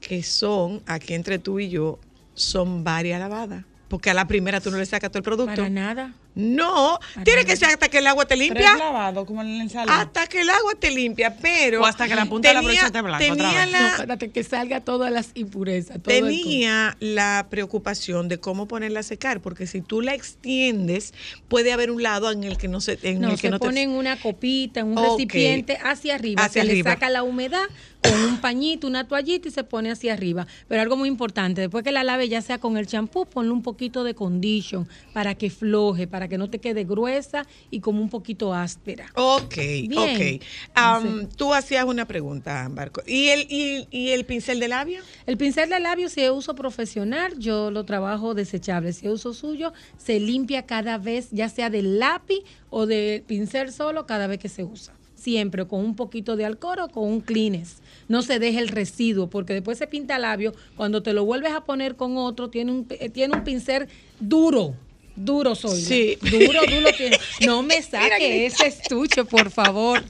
[0.00, 1.98] que son, aquí entre tú y yo,
[2.34, 3.64] son varias lavadas.
[3.88, 5.54] Porque a la primera tú no le sacas todo el producto.
[5.54, 6.14] Para nada.
[6.36, 8.76] No, tiene que ser hasta que el agua te Tres limpia.
[8.76, 10.02] lavados, como en la ensalada.
[10.02, 11.80] Hasta que el agua te limpia, pero.
[11.80, 13.72] O hasta que la punta de la brocha esté blanca otra Tenía vez.
[13.72, 16.00] la, No, espérate, que salga todas las impurezas.
[16.02, 21.14] todo el tenía la preocupación de cómo ponerla a secar, porque si tú la extiendes,
[21.48, 23.58] puede haber un lado en el que no se, en No, el que se no
[23.58, 26.44] te- pone en una copita, en un recipiente hacia arriba.
[26.44, 26.90] Hacia se arriba.
[26.90, 27.64] le saca la humedad
[28.02, 30.46] con un pañito, una toallita y se pone hacia arriba.
[30.68, 33.62] Pero algo muy importante, después que la lave ya sea con el champú, ponle un
[33.62, 38.08] poquito de condition para que floje, para que no te quede gruesa y como un
[38.08, 39.06] poquito áspera.
[39.14, 39.56] Ok,
[39.88, 40.40] Bien.
[40.74, 41.28] ok.
[41.36, 42.92] Tú hacías una pregunta, Ámbar.
[43.06, 45.00] ¿Y el, y, y el pincel de labio?
[45.26, 48.92] El pincel de labios, si es uso profesional, yo lo trabajo desechable.
[48.92, 53.72] Si es uso suyo, se limpia cada vez, ya sea del lápiz o del pincel
[53.72, 54.94] solo, cada vez que se usa.
[55.14, 57.78] Siempre con un poquito de alcohol o con un Kleenex.
[58.08, 60.54] No se deje el residuo, porque después se pinta labio.
[60.76, 63.88] Cuando te lo vuelves a poner con otro, tiene un, eh, tiene un pincel
[64.20, 64.74] duro.
[65.16, 65.80] Duro soy.
[65.80, 66.18] Sí.
[66.20, 67.18] Duro, duro tiene.
[67.40, 70.04] No me saque que- ese estuche, por favor.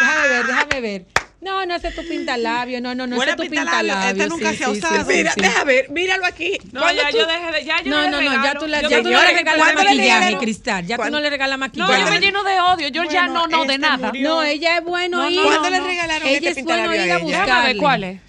[0.00, 1.04] Déjame ver, déjame ver.
[1.40, 4.50] No, no ese es tu pintalabio, no, no, no ese es tu pintalabio, esta nunca
[4.52, 4.98] sí, se ha usado.
[5.10, 5.40] sí, Mira, sí.
[5.40, 6.56] deja ver, míralo aquí.
[6.70, 8.66] No, ¿Cuándo ya tú- yo dejé de, ya yo No, le no, no, ya tú,
[8.68, 10.38] le, Yo ya tú no le regalas ¿cuándo le maquillaje?
[10.38, 10.86] Cristal.
[10.86, 11.18] Ya tú ¿Cuándo?
[11.18, 12.00] no le regalas No, maquillaje.
[12.00, 12.88] yo me lleno de odio.
[12.88, 14.06] Yo ya no, no, de este nada.
[14.08, 14.28] murió.
[14.28, 15.36] No, ella es bueno No, ir.
[15.36, 15.86] no, ¿Cuándo no, le no.
[15.86, 17.18] regalaron Ella este es bueno ir a a ella?
[17.18, 17.44] buscar.
[17.46, 18.20] Déjame ver cuál es.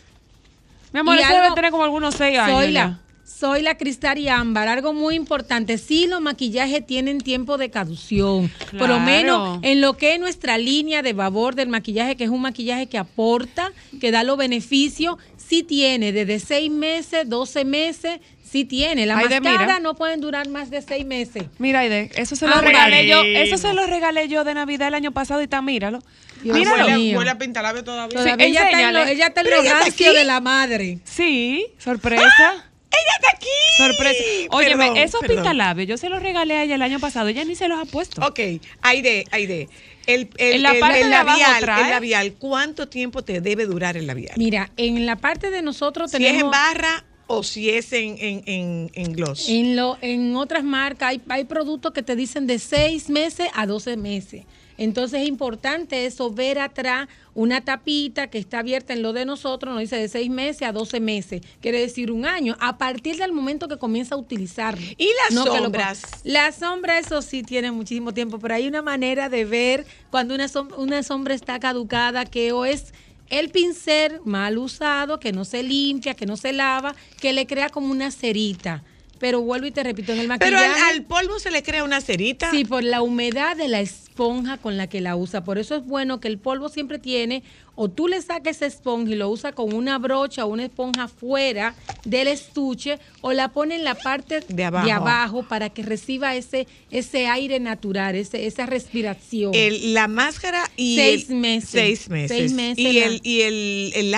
[0.92, 2.62] Mi amor, ese debe tener como algunos seis años.
[2.64, 3.00] Soy la,
[3.44, 4.70] soy la Cristal y Ámbar.
[4.70, 5.78] Algo muy importante.
[5.78, 8.50] Sí, los maquillajes tienen tiempo de cadución.
[8.80, 12.30] Por lo menos en lo que es nuestra línea de babor del maquillaje, que es
[12.30, 18.22] un maquillaje que aporta, que da los beneficios, sí tiene desde seis meses, 12 meses,
[18.50, 19.06] sí tiene.
[19.06, 19.80] La Ay, de mascara mira.
[19.80, 21.44] no pueden durar más de seis meses.
[21.58, 23.24] Mira, Aide, eso se lo Ah, regalé yo.
[23.24, 26.00] Eso se lo regalé yo de Navidad el año pasado y está, míralo.
[26.42, 26.86] Dios Míralo.
[26.86, 28.24] Huele, huele a pintalabio todavía.
[28.24, 31.00] Sí, ella, está en lo, ella está en lo de la madre.
[31.04, 32.70] Sí, sorpresa.
[32.94, 33.48] ¡Ella está aquí!
[33.78, 34.24] Sorpresa.
[34.52, 35.38] Óyeme, Perdón, esos perdón.
[35.38, 37.86] pintalabios, yo se los regalé a ella el año pasado, ella ni se los ha
[37.86, 38.26] puesto.
[38.26, 38.40] Ok,
[38.82, 39.68] Aide, Aide.
[40.06, 41.84] El, el, En la el- parte el de abajo labial, trae.
[41.86, 44.36] el labial, ¿cuánto tiempo te debe durar el labial?
[44.38, 46.44] Mira, en la parte de nosotros si es tenemos...
[46.44, 49.48] en barra o si es en, en, en, en gloss.
[49.48, 53.66] En, lo, en otras marcas hay, hay productos que te dicen de 6 meses a
[53.66, 54.44] 12 meses.
[54.78, 59.74] Entonces es importante eso, ver atrás una tapita que está abierta en lo de nosotros,
[59.74, 63.32] nos dice de 6 meses a 12 meses, quiere decir un año, a partir del
[63.32, 64.86] momento que comienza a utilizarlo.
[64.98, 66.02] ¿Y las sombras?
[66.24, 70.48] La sombra, eso sí tiene muchísimo tiempo, pero hay una manera de ver cuando una,
[70.78, 72.94] una sombra está caducada, que o es
[73.30, 77.70] el pincel mal usado, que no se limpia, que no se lava, que le crea
[77.70, 78.84] como una cerita.
[79.20, 80.82] Pero vuelvo y te repito, en el Pero maquillaje...
[80.82, 82.52] al, al polvo se le crea una cerita.
[82.52, 85.44] Sí, por la humedad de la esponja con la que la usa.
[85.46, 87.42] Por eso es bueno que el polvo siempre tiene,
[87.76, 91.08] o tú le saques esa esponja y lo usa con una brocha o una esponja
[91.08, 95.44] fuera del estuche, o la pone en la parte De abajo.
[95.44, 99.52] para que reciba ese, ese aire natural, ese, esa respiración.
[99.56, 101.70] El- la máscara y Seis el- meses.
[101.70, 102.38] Seis meses.
[102.38, 104.14] Seis meses y la- el, y el,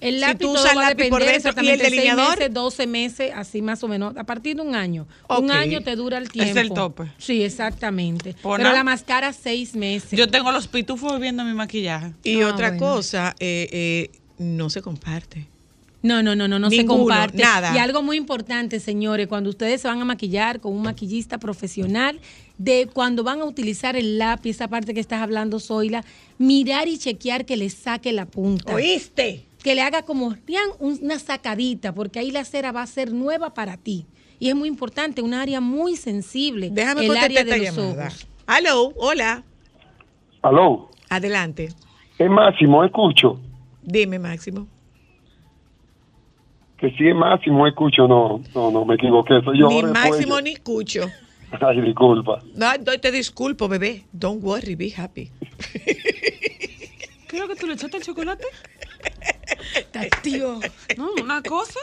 [0.00, 0.32] el lápiz.
[0.32, 2.38] Si tú todo usas el va a lápiz por depender dentro y el delineador.
[2.38, 5.06] meses, 12 meses, así más o menos, a partir de un año.
[5.28, 6.58] Un año te dura el Es tiempo.
[6.60, 7.04] el tope.
[7.18, 8.34] Sí, exactamente.
[8.42, 8.78] Por Pero nada.
[8.78, 10.10] la máscara seis meses.
[10.12, 12.12] Yo tengo los pitufos viendo mi maquillaje.
[12.22, 12.84] Y Ah, otra bueno.
[12.86, 15.46] cosa, eh, eh, no se comparte.
[16.02, 17.38] No, no, no, no, no se comparte.
[17.42, 17.74] nada.
[17.74, 22.20] Y algo muy importante, señores, cuando ustedes se van a maquillar con un maquillista profesional,
[22.58, 26.04] de cuando van a utilizar el lápiz, esa parte que estás hablando, Zoila,
[26.38, 28.72] mirar y chequear que le saque la punta.
[28.72, 29.45] ¿Oíste?
[29.66, 33.52] Que le haga como rian, una sacadita, porque ahí la cera va a ser nueva
[33.52, 34.06] para ti.
[34.38, 36.70] Y es muy importante, un área muy sensible.
[36.70, 38.06] Déjame el área de los llamada.
[38.06, 38.28] ojos.
[38.46, 39.42] Aló, hola.
[40.40, 41.70] Aló, Adelante.
[42.16, 43.40] es Máximo, escucho.
[43.82, 44.68] Dime, Máximo.
[46.78, 48.06] Que si es Máximo, escucho.
[48.06, 49.40] No, no, no, me equivoqué.
[49.42, 49.68] Soy yo.
[49.68, 51.10] ni Máximo ni Cucho.
[51.60, 52.40] Ay, disculpa.
[52.54, 54.04] No, no, te disculpo, bebé.
[54.12, 55.28] Don't worry, be happy.
[57.26, 58.44] ¿Qué es lo que tú le echaste el chocolate?
[60.22, 60.60] Tío.
[60.96, 61.78] No, una cosa.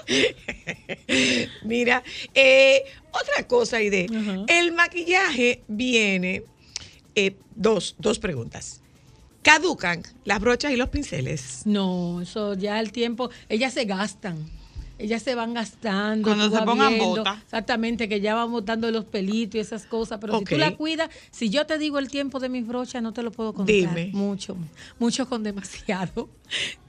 [1.64, 4.08] Mira, eh, otra cosa, Aide.
[4.48, 6.44] El maquillaje viene.
[7.16, 8.82] eh, dos, dos preguntas.
[9.44, 11.62] ¿Caducan las brochas y los pinceles?
[11.66, 14.38] No, eso ya el tiempo, ellas se gastan.
[15.00, 16.30] Ellas se van gastando.
[16.30, 17.42] Cuando se pongan viendo, bota.
[17.44, 20.20] Exactamente, que ya van botando los pelitos y esas cosas.
[20.22, 23.12] Pero si tú la cuidas, si yo te digo el tiempo de mis brochas, no
[23.12, 23.76] te lo puedo contar.
[23.76, 24.12] Dime.
[24.14, 24.56] Mucho,
[25.00, 26.30] mucho con demasiado.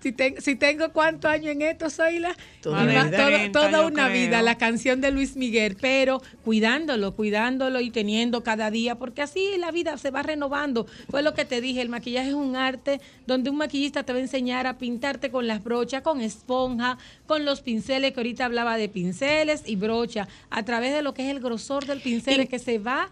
[0.01, 3.17] Si, si tengo cuántos años en esto, soy la Toda una Ima- vida.
[3.17, 4.27] todo- 30, toda yo una creo.
[4.27, 9.53] vida, la canción de Luis Miguel, pero cuidándolo, cuidándolo y teniendo cada día, porque así
[9.59, 10.87] la vida se va renovando.
[11.11, 14.19] Fue lo que te dije, el maquillaje es un arte donde un maquillista te va
[14.19, 18.77] a enseñar a pintarte con las brochas, con esponja, con los pinceles, que ahorita hablaba
[18.77, 22.49] de pinceles y brocha, a través de lo que es el grosor del pincel, es
[22.51, 23.09] que se va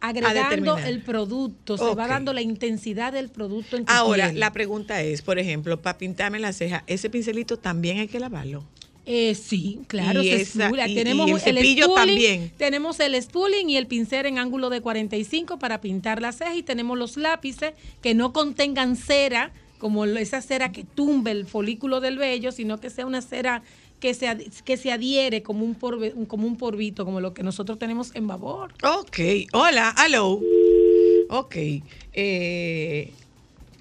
[0.00, 4.40] agregando el producto, se va dando la intensidad del producto en tu Ahora, piel.
[4.40, 8.64] la pregunta es, por ejemplo, para pintarme la ceja, ¿ese pincelito también hay que lavarlo?
[9.08, 10.88] Eh, sí, claro, Y se esa- espula.
[10.88, 12.52] y- tenemos y el cepillo spooling, también.
[12.56, 16.62] Tenemos el spooling y el pincel en ángulo de 45 para pintar la ceja y
[16.64, 22.18] tenemos los lápices que no contengan cera, como esa cera que tumbe el folículo del
[22.18, 23.62] vello, sino que sea una cera
[24.00, 25.76] que se, ad- que se adhiere como un,
[26.14, 28.72] un- como un porvito, como lo que nosotros tenemos en babor.
[28.84, 29.18] Ok,
[29.52, 30.40] hola, hello.
[31.30, 31.56] Ok,
[32.12, 33.12] eh,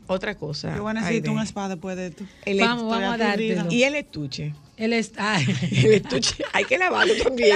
[0.07, 0.75] otra cosa.
[0.75, 1.39] Yo voy a necesitar Aide.
[1.41, 2.23] un spa después de esto.
[2.45, 3.71] El Vamos, vamos a dártelo.
[3.71, 4.53] Y el estuche.
[4.77, 5.45] El, est- ay.
[5.71, 7.55] El estuche hay que lavarlo también.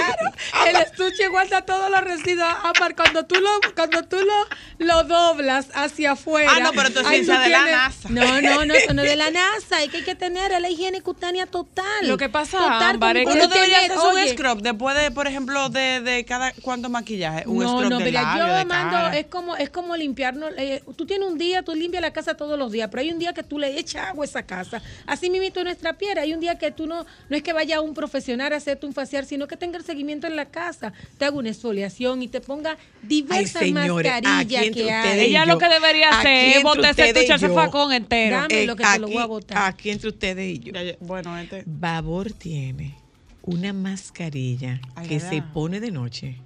[0.66, 2.48] el estuche guarda todos los residuos.
[2.62, 6.50] Amar, cuando tú lo, cuando tú lo, lo doblas hacia afuera.
[6.54, 8.08] Ah, no, pero esto es ciencia tú de la NASA.
[8.08, 9.82] No, no, no, eso no es de la NASA.
[9.82, 11.84] Es que hay que tener la higiene cutánea total.
[12.08, 15.10] Lo que pasa, Total, Ámbar, es que Uno tener- debería hacerse un scrub después de,
[15.10, 17.44] por ejemplo, de, de cada cuánto maquillaje.
[17.46, 19.18] Un no, scrub no, de mira, labio, yo de mando, cara.
[19.18, 20.50] es como, es como limpiarnos.
[20.56, 23.18] eh, tú tienes un día, tú limpias la casa todos los días, pero hay un
[23.18, 24.80] día que tú le echas agua a esa casa.
[25.06, 27.80] Así mismo en nuestra piel, hay un día que tú no, no es que vaya
[27.80, 31.24] un profesional a hacerte un facial, sino que tenga el seguimiento en la casa, te
[31.24, 35.20] haga una exfoliación y te ponga diversas señores, aquí mascarillas que hay.
[35.20, 37.54] Ella lo que debería Aquí hacer es entre botarse yo.
[37.54, 38.36] facón entero.
[38.36, 39.58] Dame lo que te lo voy a botar.
[39.68, 40.72] aquí entre ustedes y yo.
[41.00, 41.62] Bueno, este.
[41.66, 42.96] Babor tiene
[43.42, 46.36] una mascarilla Ay, que se pone de noche.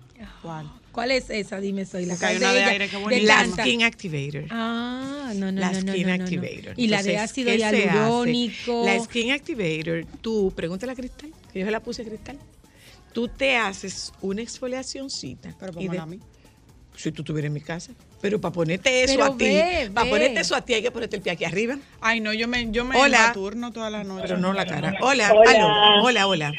[0.43, 0.71] ¿Cuál?
[0.95, 1.59] ¿Cuál es esa?
[1.59, 3.45] Dime, soy la hay cual una de ella, aire que de bonita.
[3.47, 4.45] La Skin Activator.
[4.51, 6.25] Ah, no, no, la no, no, Skin no, no, no.
[6.25, 6.75] Activator.
[6.77, 8.83] Y la de ácido hialurónico.
[8.85, 12.39] La Skin Activator, tú, pregúntale a Cristal, que yo se la puse a Cristal.
[13.13, 15.55] Tú te haces una exfoliacióncita.
[15.59, 16.21] Pero y de- a mí.
[16.97, 17.93] Si tú estuvieras en mi casa.
[18.21, 19.61] Pero para ponerte eso Pero a ti,
[19.93, 21.77] para ponerte eso a ti hay que ponerte el pie aquí arriba.
[22.01, 23.33] Ay, no, yo me, yo me Hola.
[23.35, 24.23] turno toda la noche.
[24.23, 24.97] Pero no la cara.
[25.01, 25.51] Hola, Hola.
[25.51, 26.05] aló.
[26.05, 26.53] Hola, hola.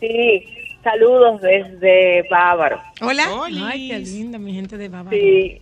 [0.00, 0.42] Sí,
[0.82, 2.80] saludos desde Bávaro.
[3.00, 3.24] Hola.
[3.64, 5.10] Ay, qué linda, mi gente de Baba.
[5.10, 5.60] Sí,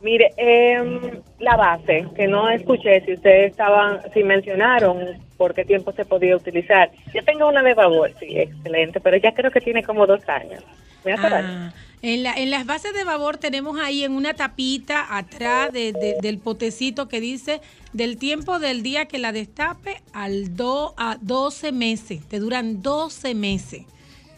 [0.00, 1.00] mire, em,
[1.38, 4.98] la base, que no escuché si ustedes estaban, si mencionaron
[5.36, 6.90] por qué tiempo se podía utilizar.
[7.14, 10.62] Yo tengo una de favor, sí, excelente, pero ya creo que tiene como dos años.
[11.04, 11.14] ¿Me?
[11.14, 15.92] Ah, en, la, en las bases de babor tenemos ahí en una tapita atrás de-
[15.92, 17.60] de- del potecito que dice
[17.92, 22.24] del tiempo del día que la destape al do, a 12 meses.
[22.28, 23.82] Te duran 12 meses.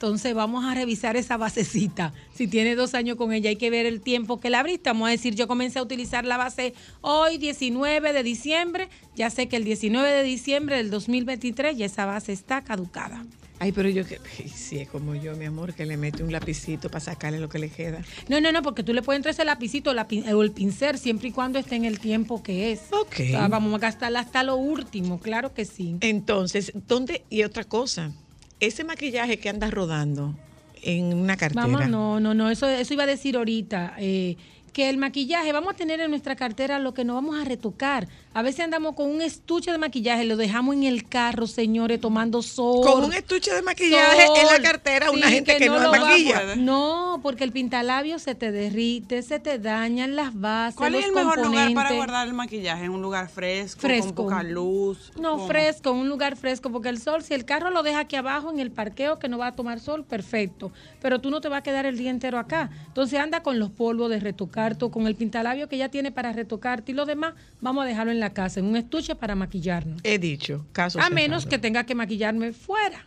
[0.05, 2.12] Entonces vamos a revisar esa basecita.
[2.34, 4.90] Si tiene dos años con ella, hay que ver el tiempo que la abriste.
[4.90, 8.90] Vamos a decir, yo comencé a utilizar la base hoy, 19 de diciembre.
[9.16, 13.24] Ya sé que el 19 de diciembre del 2023 ya esa base está caducada.
[13.61, 14.20] Ay, pero yo que
[14.55, 17.59] sí es como yo, mi amor, que le mete un lapicito para sacarle lo que
[17.59, 18.02] le queda.
[18.28, 20.50] No, no, no, porque tú le puedes entrar ese lapicito o la pin- o el
[20.52, 22.80] pincel siempre y cuando esté en el tiempo que es.
[22.90, 23.14] Ok.
[23.20, 25.96] O sea, vamos a gastarla hasta lo último, claro que sí.
[26.02, 27.24] Entonces, ¿dónde?
[27.30, 28.12] Y otra cosa,
[28.61, 30.34] ese maquillaje que andas rodando
[30.82, 31.66] en una cartera.
[31.66, 33.94] Vamos, no, no, no, eso, eso iba a decir ahorita.
[33.98, 34.36] eh,
[34.74, 38.09] que el maquillaje, vamos a tener en nuestra cartera lo que no vamos a retocar.
[38.37, 42.43] A veces andamos con un estuche de maquillaje, lo dejamos en el carro, señores, tomando
[42.43, 42.85] sol.
[42.85, 46.57] Con un estuche de maquillaje en la cartera, una gente que no lo va- maquilla.
[46.57, 51.12] No, porque el pintalabio se te derrite, se te dañan las bases, ¿Cuál es el
[51.12, 52.87] mejor lugar para guardar el maquillaje?
[52.87, 54.14] ¿En un lugar fresco, Fresco.
[54.14, 55.12] con poca luz?
[55.16, 55.47] No, ¿Cómo?
[55.47, 58.59] fresco, un lugar fresco, porque el sol, si el carro lo deja aquí abajo en
[58.59, 60.72] el parqueo que no va a tomar sol, perfecto.
[61.01, 62.68] Pero tú no te vas a quedar el día entero acá.
[62.89, 66.32] Entonces anda con los polvos de retocar, tú, con el pintalabio que ya tiene para
[66.32, 70.00] retocarte y lo demás, vamos a dejarlo en la casa, en un estuche para maquillarnos.
[70.04, 71.50] He dicho, caso A menos cerrado.
[71.50, 73.04] que tenga que maquillarme fuera.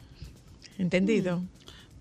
[0.77, 1.43] ¿Entendido?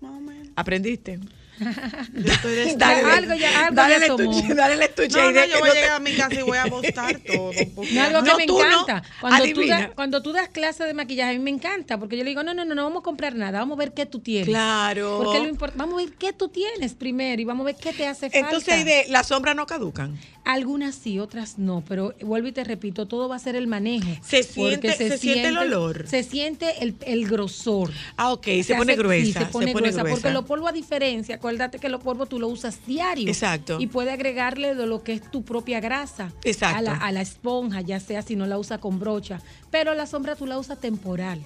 [0.01, 0.47] Menos.
[0.55, 1.19] ¿Aprendiste?
[1.57, 4.31] Dale, Ya algo ya, algo dale ya el tomó.
[4.31, 6.65] estuche, dale el estuche No, yo voy a llegar a mi casa y voy a
[6.67, 7.51] botar todo.
[7.93, 9.03] No, algo que No, me encanta.
[9.19, 9.79] Cuando, tú Adivina.
[9.79, 12.43] das, cuando tú das clases de maquillaje, a mí me encanta, porque yo le digo,
[12.43, 14.47] no, no, no, no vamos a comprar nada, vamos a ver qué tú tienes.
[14.49, 15.21] Claro.
[15.23, 17.91] Porque lo import- vamos a ver qué tú tienes primero y vamos a ver qué
[17.91, 18.37] te hace falta.
[18.37, 20.15] Entonces de las sombras no caducan.
[20.49, 24.07] Algunas sí, otras no, pero vuelvo y te repito, todo va a ser el manejo.
[24.21, 26.07] Se Porque siente- se siente el olor.
[26.07, 27.91] Se siente el, el grosor.
[28.15, 29.39] Ah, ok, se, Se pone hace- gruesa.
[29.39, 32.47] sí, se pone, gruesa, porque los polvos a diferencia, acuérdate que los polvos tú lo
[32.47, 33.27] usas diario.
[33.27, 33.77] Exacto.
[33.81, 36.77] Y puede agregarle de lo que es tu propia grasa Exacto.
[36.77, 39.41] A, la, a la esponja, ya sea si no la usa con brocha.
[39.69, 41.41] Pero la sombra tú la usas temporal.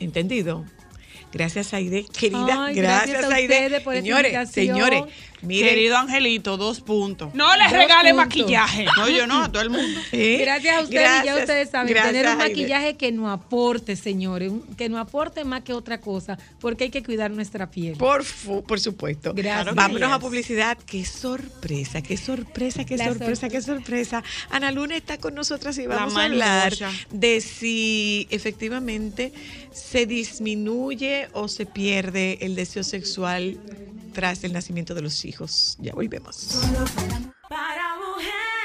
[0.00, 0.64] ¿Entendido?
[1.32, 2.04] Gracias, Aide.
[2.04, 3.54] Querida, Ay, gracias, gracias a Aide.
[3.54, 5.02] ustedes por señores, señores,
[5.40, 5.68] miren.
[5.70, 7.34] Querido Angelito, dos puntos.
[7.34, 8.26] No le Dos regale puntos.
[8.26, 8.84] maquillaje.
[8.96, 10.00] No, yo no, a todo el mundo.
[10.12, 10.38] ¿eh?
[10.42, 12.50] Gracias a ustedes, y ya ustedes saben, gracias, tener un Aide.
[12.50, 17.02] maquillaje que no aporte, señores, que no aporte más que otra cosa, porque hay que
[17.02, 17.96] cuidar nuestra piel.
[17.96, 19.32] Por, fu- por supuesto.
[19.34, 19.74] Gracias.
[19.74, 20.76] Vámonos a publicidad.
[20.86, 24.22] Qué sorpresa, qué sorpresa, qué La sorpresa, qué sorpresa.
[24.50, 26.74] Ana Luna está con nosotras y vamos a hablar
[27.10, 29.32] de si efectivamente
[29.72, 33.58] se disminuye o se pierde el deseo sexual
[34.12, 35.76] tras el nacimiento de los hijos.
[35.80, 36.60] Ya volvemos.
[37.48, 38.61] Para mujeres.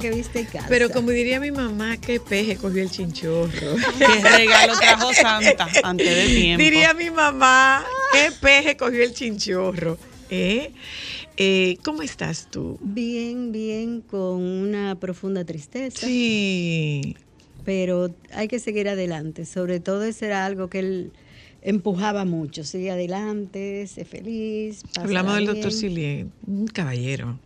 [0.00, 0.66] Que viste casa.
[0.68, 3.50] Pero como diría mi mamá, qué peje cogió el chinchorro.
[3.98, 6.62] Qué regalo trajo Santa antes de tiempo.
[6.62, 9.98] Diría mi mamá, qué peje cogió el chinchorro.
[10.28, 10.72] ¿Eh?
[11.36, 12.78] Eh, ¿Cómo estás tú?
[12.82, 16.06] Bien, bien, con una profunda tristeza.
[16.06, 17.16] Sí.
[17.64, 19.44] Pero hay que seguir adelante.
[19.44, 21.12] Sobre todo eso era algo que él
[21.62, 22.64] empujaba mucho.
[22.64, 24.82] Sigue adelante, sé feliz.
[24.98, 25.54] Hablamos del bien.
[25.54, 27.38] doctor Silie, un caballero.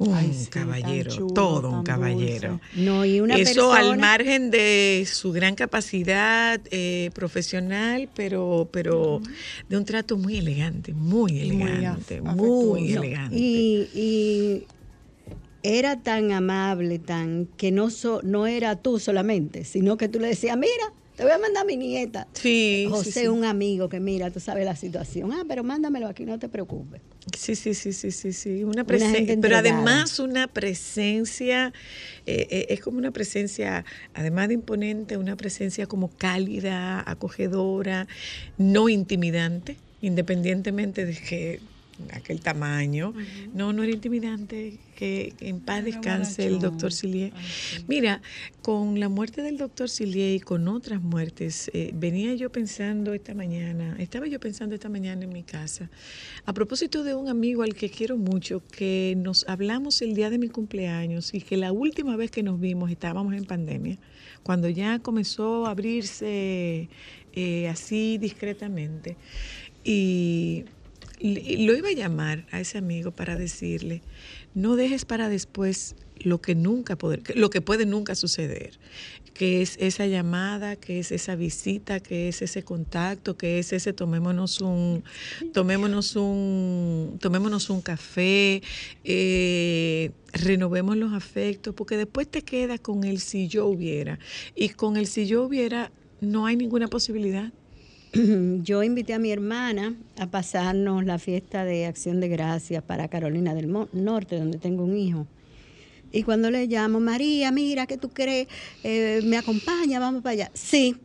[0.00, 2.58] Un Ay, sí, caballero, chulo, todo un caballero.
[2.74, 9.20] No, y una Eso al margen de su gran capacidad eh, profesional, pero, pero
[9.68, 13.36] de un trato muy elegante, muy elegante, muy, elegante.
[13.36, 14.68] Y, y
[15.62, 20.28] era tan amable, tan que no, so- no era tú solamente, sino que tú le
[20.28, 22.26] decías, mira, te voy a mandar a mi nieta.
[22.32, 23.26] Sí, José, sí, sí.
[23.28, 25.30] un amigo que mira, tú sabes la situación.
[25.32, 27.02] Ah, pero mándamelo aquí, no te preocupes.
[27.36, 28.64] Sí, sí, sí, sí, sí, sí.
[28.64, 31.74] Una Una presen- gente pero además una presencia,
[32.24, 38.08] eh, eh, es como una presencia, además de imponente, una presencia como cálida, acogedora,
[38.56, 41.60] no intimidante, independientemente de que
[42.12, 43.12] aquel tamaño.
[43.54, 44.78] No, no era intimidante.
[44.96, 47.32] Que, en paz descanse el doctor Sillier.
[47.88, 48.20] Mira,
[48.60, 53.32] con la muerte del doctor Sillier y con otras muertes, eh, venía yo pensando esta
[53.32, 55.88] mañana, estaba yo pensando esta mañana en mi casa,
[56.44, 60.38] a propósito de un amigo al que quiero mucho, que nos hablamos el día de
[60.38, 63.96] mi cumpleaños y que la última vez que nos vimos estábamos en pandemia,
[64.42, 66.88] cuando ya comenzó a abrirse
[67.32, 69.16] eh, así discretamente.
[69.84, 70.64] Y
[71.20, 74.02] lo iba a llamar a ese amigo para decirle,
[74.54, 78.78] no dejes para después lo que nunca poder, lo que puede nunca suceder,
[79.34, 83.92] que es esa llamada, que es esa visita, que es ese contacto, que es ese
[83.92, 85.02] tomémonos un,
[85.52, 88.62] tomémonos un, tomémonos un café,
[89.04, 94.18] eh, renovemos los afectos, porque después te quedas con el si yo hubiera,
[94.54, 95.90] y con el si yo hubiera
[96.20, 97.52] no hay ninguna posibilidad.
[98.62, 103.54] Yo invité a mi hermana a pasarnos la fiesta de Acción de Gracias para Carolina
[103.54, 105.26] del Norte, donde tengo un hijo.
[106.12, 108.48] Y cuando le llamo, María, mira, ¿qué tú crees?
[108.82, 110.00] Eh, ¿Me acompaña?
[110.00, 110.50] Vamos para allá.
[110.54, 110.96] Sí.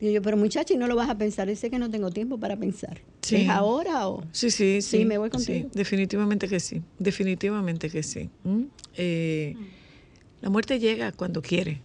[0.00, 1.48] Digo yo, pero muchacha, ¿y no lo vas a pensar?
[1.48, 3.00] Dice que no tengo tiempo para pensar.
[3.20, 3.36] Sí.
[3.36, 4.22] ¿Es ahora o...?
[4.32, 4.98] Sí, sí, sí.
[4.98, 5.70] Sí, me voy Sí, contigo.
[5.74, 6.80] definitivamente que sí.
[6.98, 8.30] Definitivamente que sí.
[8.44, 8.62] ¿Mm?
[8.96, 9.54] Eh,
[10.40, 11.82] la muerte llega cuando quiere.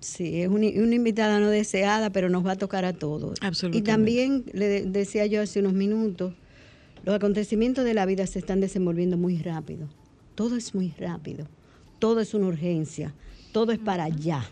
[0.00, 3.38] Sí, es una, una invitada no deseada, pero nos va a tocar a todos.
[3.42, 3.90] Y Absolutamente.
[3.90, 6.34] también le de- decía yo hace unos minutos,
[7.04, 9.88] los acontecimientos de la vida se están desenvolviendo muy rápido.
[10.34, 11.46] Todo es muy rápido.
[11.98, 13.14] Todo es una urgencia.
[13.52, 14.42] Todo es para allá.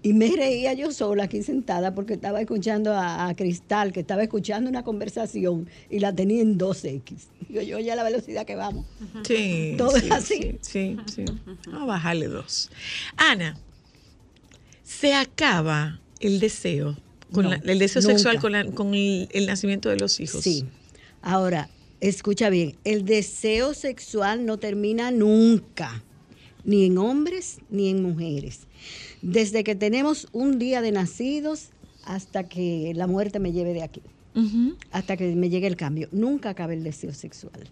[0.00, 4.22] Y me reía yo sola aquí sentada porque estaba escuchando a, a Cristal, que estaba
[4.22, 7.02] escuchando una conversación y la tenía en 2X.
[7.48, 8.86] Digo, yo ya la velocidad que vamos.
[9.24, 9.74] Sí.
[9.76, 10.40] Todo es sí, así.
[10.60, 11.24] Sí, sí.
[11.24, 11.24] sí.
[11.66, 12.70] Vamos a bajarle dos.
[13.16, 13.58] Ana,
[14.88, 16.96] ¿se acaba el deseo?
[17.32, 18.14] Con No, la- el deseo nunca.
[18.14, 20.42] sexual con, la- con el, el nacimiento de los hijos.
[20.42, 20.64] Sí.
[21.20, 21.68] Ahora,
[22.00, 26.02] escucha bien, el deseo sexual no termina nunca,
[26.64, 28.60] ni en hombres ni en mujeres.
[29.20, 31.68] Desde que tenemos un día de nacidos
[32.04, 34.00] hasta que la muerte me lleve de aquí,
[34.90, 36.08] hasta que me llegue el cambio.
[36.12, 37.68] Nunca acaba el deseo sexual.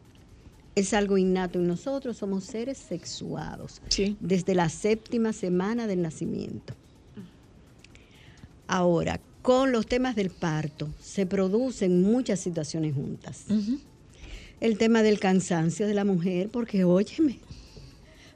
[0.74, 3.80] Es algo innato en nosotros, somos seres sexuados.
[4.20, 6.74] Desde la séptima semana del nacimiento.
[8.66, 13.44] Ahora, con los temas del parto se producen muchas situaciones juntas.
[14.60, 17.38] El tema del cansancio de la mujer, porque óyeme,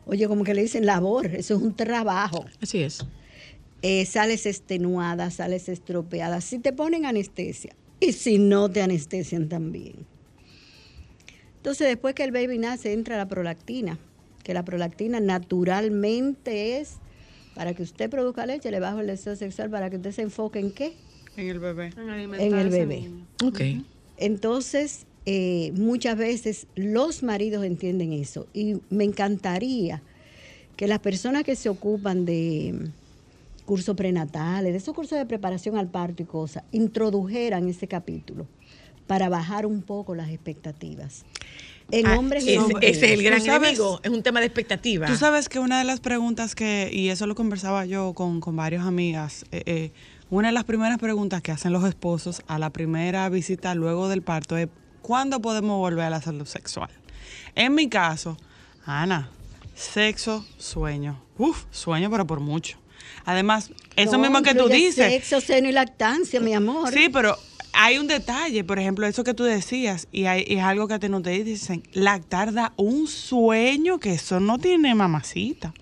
[0.06, 2.44] oye, como que le dicen labor, eso es un trabajo.
[2.60, 3.04] Así es.
[3.82, 10.06] Eh, sales extenuada, sales estropeada, si te ponen anestesia y si no te anestesian también.
[11.56, 13.98] Entonces, después que el baby nace, entra la prolactina,
[14.44, 16.98] que la prolactina naturalmente es
[17.54, 20.58] para que usted produzca leche, le bajo el deseo sexual para que usted se enfoque
[20.58, 20.94] en qué?
[21.36, 21.92] En el bebé.
[21.96, 23.10] En el bebé.
[23.44, 23.60] Ok.
[24.16, 30.02] Entonces, eh, muchas veces los maridos entienden eso y me encantaría
[30.76, 35.76] que las personas que se ocupan de mm, cursos prenatales, de esos cursos de preparación
[35.76, 38.46] al parto y cosas, introdujeran ese capítulo
[39.06, 41.24] para bajar un poco las expectativas.
[41.92, 42.96] En Ah, hombres y ese, en mujeres.
[42.96, 44.00] ese es el gran sabes- enemigo.
[44.02, 45.06] Es un tema de expectativa.
[45.06, 48.56] Tú sabes que una de las preguntas que, y eso lo conversaba yo con, con
[48.56, 49.92] varias amigas, eh, eh,
[50.30, 54.22] una de las primeras preguntas que hacen los esposos a la primera visita luego del
[54.22, 54.68] parto es,
[55.02, 56.90] ¿cuándo podemos volver a la salud sexual?
[57.56, 58.36] En mi caso,
[58.86, 59.28] Ana,
[59.74, 61.20] sexo, sueño.
[61.38, 62.78] Uf, sueño, pero por mucho.
[63.24, 65.10] Además, eso No, mismo que tú dices.
[65.10, 66.92] Sexo, seno y lactancia, mi amor.
[66.92, 67.36] Sí, pero
[67.72, 70.94] hay un detalle, por ejemplo, eso que tú decías, y, hay- y es algo que
[70.94, 75.72] a ti no te dicen, lactar da un sueño que eso no tiene mamacita.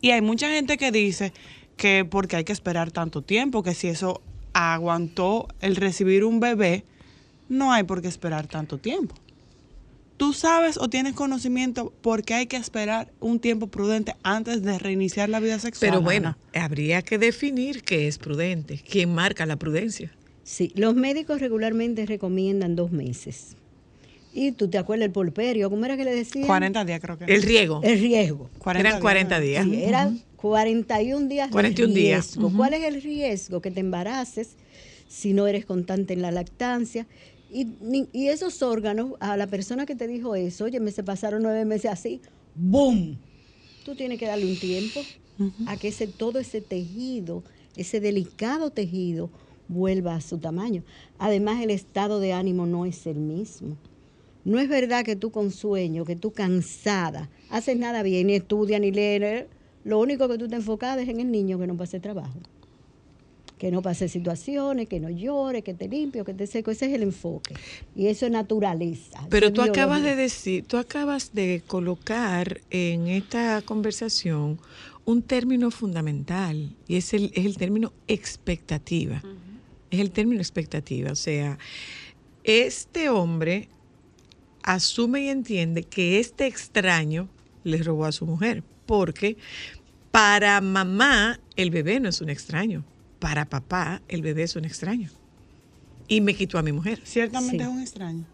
[0.00, 1.32] Y hay mucha gente que dice
[1.76, 4.20] que porque hay que esperar tanto tiempo, que si eso
[4.52, 6.84] aguantó el recibir un bebé,
[7.48, 9.14] no hay por qué esperar tanto tiempo.
[10.16, 14.78] ¿Tú sabes o tienes conocimiento por qué hay que esperar un tiempo prudente antes de
[14.78, 15.90] reiniciar la vida sexual?
[15.90, 18.78] Pero bueno, habría que definir qué es prudente.
[18.88, 20.12] ¿Quién marca la prudencia?
[20.44, 23.56] Sí, los médicos regularmente recomiendan dos meses.
[24.34, 26.46] Y tú te acuerdas el polperio, ¿cómo era que le decían?
[26.46, 27.24] 40 días creo que.
[27.26, 27.80] El riego.
[27.84, 28.50] El riesgo.
[28.58, 29.64] 40 Eran 40 días.
[29.64, 32.26] Sí, eran 41 días de 41 días.
[32.32, 32.46] riesgo.
[32.48, 32.56] Ujú.
[32.56, 33.60] ¿Cuál es el riesgo?
[33.60, 34.56] Que te embaraces
[35.06, 37.06] si no eres constante en la lactancia.
[37.50, 41.04] Y, ni- y esos órganos, a la persona que te dijo eso, oye, me se
[41.04, 42.22] pasaron nueve meses así,
[42.54, 43.18] ¡boom!
[43.84, 45.04] Tú tienes que darle un tiempo
[45.66, 47.42] a que ese, todo ese tejido,
[47.76, 49.30] ese delicado tejido,
[49.68, 50.82] vuelva a su tamaño.
[51.18, 53.76] Además, el estado de ánimo no es el mismo.
[54.44, 58.80] No es verdad que tú con sueño, que tú cansada, haces nada bien, ni estudias,
[58.80, 59.46] ni lees.
[59.84, 62.38] Lo único que tú te enfocas es en el niño que no pase trabajo.
[63.58, 66.72] Que no pase situaciones, que no llore, que te limpio, que te seco.
[66.72, 67.54] Ese es el enfoque.
[67.94, 69.24] Y eso es naturaleza.
[69.30, 74.58] Pero es tú acabas de decir, tú acabas de colocar en esta conversación
[75.04, 79.22] un término fundamental y es el, es el término expectativa.
[79.92, 81.12] Es el término expectativa.
[81.12, 81.58] O sea,
[82.44, 83.68] este hombre
[84.62, 87.28] asume y entiende que este extraño
[87.62, 89.36] le robó a su mujer, porque
[90.10, 92.84] para mamá el bebé no es un extraño,
[93.20, 95.10] para papá el bebé es un extraño.
[96.08, 97.00] Y me quitó a mi mujer.
[97.04, 97.62] Ciertamente Sí.
[97.62, 98.24] es un extraño.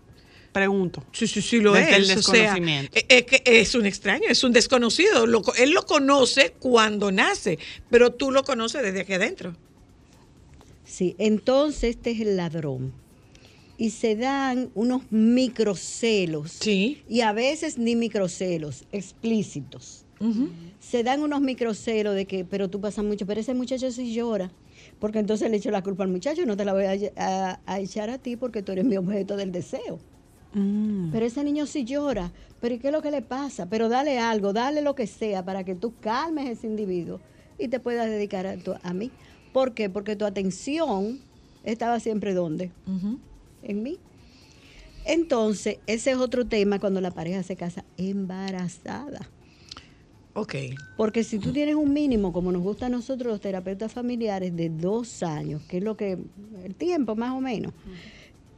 [0.53, 1.05] Pregunto.
[1.13, 1.97] Sí, sí, sí lo Desde es.
[1.97, 2.97] el o sea, desconocimiento.
[2.97, 5.25] es, es que es un extraño, es un desconocido.
[5.59, 7.59] Él lo conoce cuando nace,
[7.91, 9.55] pero tú lo conoces desde aquí adentro.
[10.89, 12.93] Sí, entonces este es el ladrón.
[13.77, 16.51] Y se dan unos microcelos.
[16.53, 17.03] Sí.
[17.07, 20.05] Y a veces ni microcelos, explícitos.
[20.81, 24.51] Se dan unos microcelos de que, pero tú pasas mucho, pero ese muchacho sí llora.
[24.99, 27.61] Porque entonces le echo la culpa al muchacho y no te la voy a, a-
[27.67, 30.01] a echar a ti porque tú eres mi objeto del deseo.
[31.13, 32.33] Pero ese niño sí llora.
[32.61, 33.69] Pero ¿y qué es lo que le pasa?
[33.69, 37.21] Pero dale algo, dale lo que sea para que tú calmes a ese individuo
[37.59, 39.13] y te puedas dedicar a, tu- a mí.
[39.53, 39.89] ¿Por qué?
[39.91, 41.21] Porque tu atención
[41.65, 42.71] estaba siempre ¿dónde?
[43.63, 43.99] En mí.
[45.05, 49.29] Entonces, ese es otro tema cuando la pareja se casa embarazada.
[50.35, 50.55] Ok.
[50.97, 54.69] Porque si tú tienes un mínimo, como nos gusta a nosotros los terapeutas familiares, de
[54.69, 56.19] dos años, que es lo que,
[56.65, 57.73] el tiempo más o menos,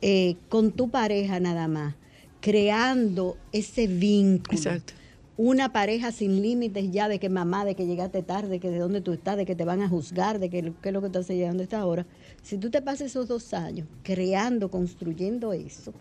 [0.02, 1.94] eh, con tu pareja nada más,
[2.40, 4.58] creando ese vínculo.
[4.58, 4.92] Exacto.
[5.36, 9.00] Una pareja sin límites ya de que mamá, de que llegaste tarde, que de dónde
[9.00, 11.36] tú estás, de que te van a juzgar, de que qué es lo que haces
[11.36, 12.06] llegando a esta hora.
[12.42, 15.94] Si tú te pasas esos dos años creando, construyendo eso,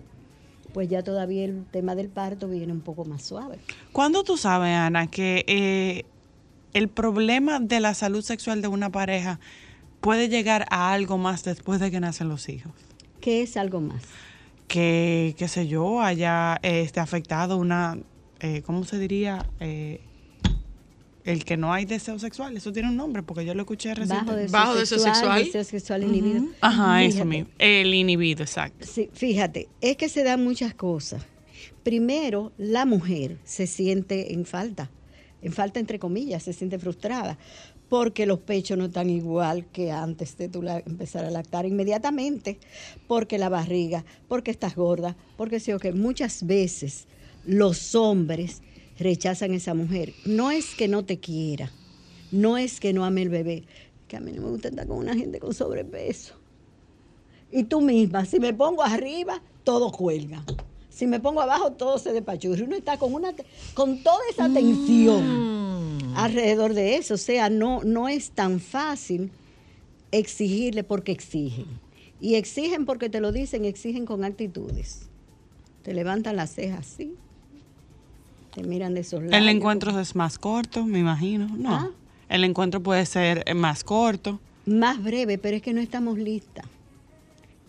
[0.73, 3.59] pues ya todavía el tema del parto viene un poco más suave.
[3.91, 6.03] ¿Cuándo tú sabes, Ana, que eh,
[6.73, 9.39] el problema de la salud sexual de una pareja
[10.01, 12.71] puede llegar a algo más después de que nacen los hijos?
[13.21, 14.01] ¿Qué es algo más?
[14.67, 17.97] Que, qué sé yo, haya este, afectado una,
[18.39, 19.45] eh, ¿cómo se diría?
[19.59, 20.01] Eh,
[21.25, 24.51] el que no hay deseo sexual, eso tiene un nombre, porque yo lo escuché recientemente.
[24.51, 26.45] Bajo deseo sexual, deseo sexual inhibido.
[26.61, 27.49] Ajá, eso mismo.
[27.59, 28.87] El inhibido, exacto.
[28.87, 31.23] Sí, fíjate, es que se dan muchas cosas.
[31.83, 34.89] Primero, la mujer se siente en falta,
[35.41, 37.37] en falta entre comillas, se siente frustrada,
[37.89, 42.59] porque los pechos no están igual que antes de tú la- empezar a lactar inmediatamente,
[43.07, 47.07] porque la barriga, porque estás gorda, porque sí o que muchas veces
[47.49, 48.61] los hombres
[48.99, 50.13] rechazan a esa mujer.
[50.23, 51.71] No es que no te quiera,
[52.31, 53.63] no es que no ame el bebé,
[54.07, 56.35] que a mí no me gusta estar con una gente con sobrepeso.
[57.51, 60.45] Y tú misma, si me pongo arriba, todo cuelga.
[60.91, 62.63] Si me pongo abajo, todo se despachurra.
[62.63, 63.33] Uno está con, una,
[63.73, 67.15] con toda esa tensión alrededor de eso.
[67.15, 69.31] O sea, no, no es tan fácil
[70.11, 71.65] exigirle porque exigen.
[72.21, 75.09] Y exigen porque te lo dicen, exigen con actitudes.
[75.81, 77.15] Te levantan las cejas así.
[78.53, 79.35] Te miran de esos lados.
[79.35, 81.47] El encuentro es más corto, me imagino.
[81.55, 81.73] No.
[81.73, 81.89] Ah.
[82.29, 84.39] El encuentro puede ser eh, más corto.
[84.65, 86.65] más breve, pero es que no estamos listas.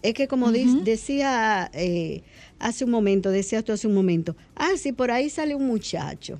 [0.02, 2.22] Es que como decía eh,
[2.58, 6.38] hace un momento, decías tú hace un momento, ah, sí, por ahí sale un muchacho,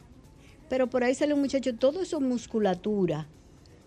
[0.71, 3.27] pero por ahí sale un muchacho, todo eso musculatura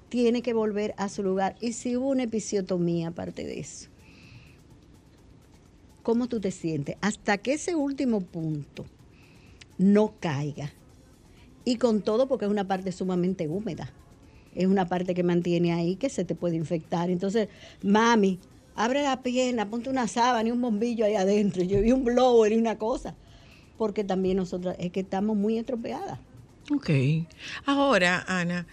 [0.09, 1.55] tiene que volver a su lugar.
[1.59, 3.89] Y si hubo una episiotomía aparte de eso,
[6.03, 6.97] ¿cómo tú te sientes?
[7.01, 8.85] Hasta que ese último punto
[9.77, 10.71] no caiga.
[11.65, 13.91] Y con todo porque es una parte sumamente húmeda.
[14.55, 17.09] Es una parte que mantiene ahí que se te puede infectar.
[17.09, 17.47] Entonces,
[17.81, 18.39] mami,
[18.75, 22.51] abre la pierna, ponte una sábana y un bombillo ahí adentro, yo- y un blower
[22.51, 23.15] y una cosa.
[23.77, 26.19] Porque también nosotras es que estamos muy estropeadas.
[26.71, 26.89] Ok.
[27.65, 28.67] Ahora, Ana,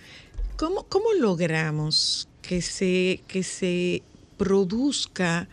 [0.56, 4.02] ¿cómo, cómo logramos que se, que se
[4.36, 5.48] produzca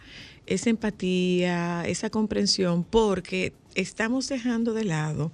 [0.46, 2.84] esa empatía, esa comprensión?
[2.84, 5.32] Porque estamos dejando de lado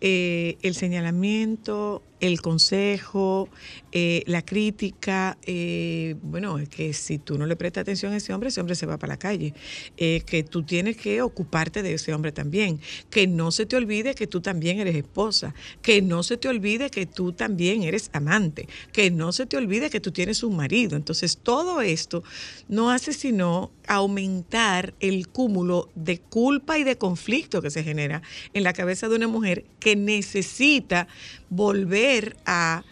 [0.00, 3.48] eh, el señalamiento, el consejo,
[3.90, 5.36] eh, la crítica.
[5.44, 8.76] eh, bueno, es que si tú no le prestas atención a ese hombre, ese hombre
[8.76, 9.54] se va para la calle.
[9.96, 12.80] Eh, que tú tienes que ocuparte de ese hombre también.
[13.10, 15.52] Que no se te olvide que tú también eres esposa.
[15.82, 18.68] Que no se te olvide que tú también eres amante.
[18.92, 20.96] Que no se te olvide que tú tienes un marido.
[20.96, 22.22] Entonces, todo esto
[22.68, 28.22] no hace sino aumentar el cúmulo de culpa y de conflicto que se genera
[28.54, 31.08] en la cabeza de una mujer que necesita
[31.54, 32.82] volver a,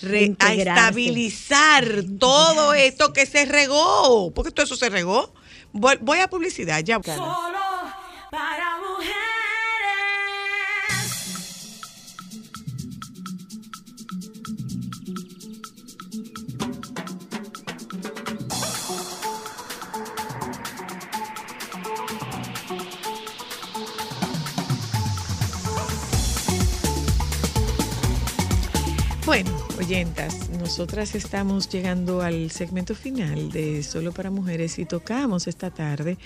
[0.00, 1.84] re- a estabilizar
[2.18, 5.32] todo esto que se regó, porque todo eso se regó.
[5.72, 7.00] Voy, voy a publicidad, ya.
[7.02, 7.60] Solo
[8.30, 8.69] para
[30.60, 36.16] nosotras estamos llegando al segmento final de Solo para Mujeres y tocamos esta tarde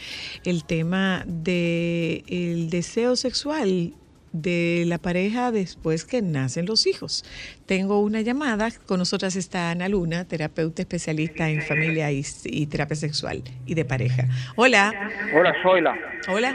[0.45, 3.95] el tema del el deseo sexual
[4.33, 7.25] de la pareja después que nacen los hijos.
[7.65, 12.97] Tengo una llamada, con nosotras está Ana Luna, terapeuta especialista en familia y, y terapia
[12.97, 14.25] sexual y de pareja.
[14.57, 14.93] Hola.
[15.35, 15.97] Hola, Zoila.
[16.29, 16.55] Hola.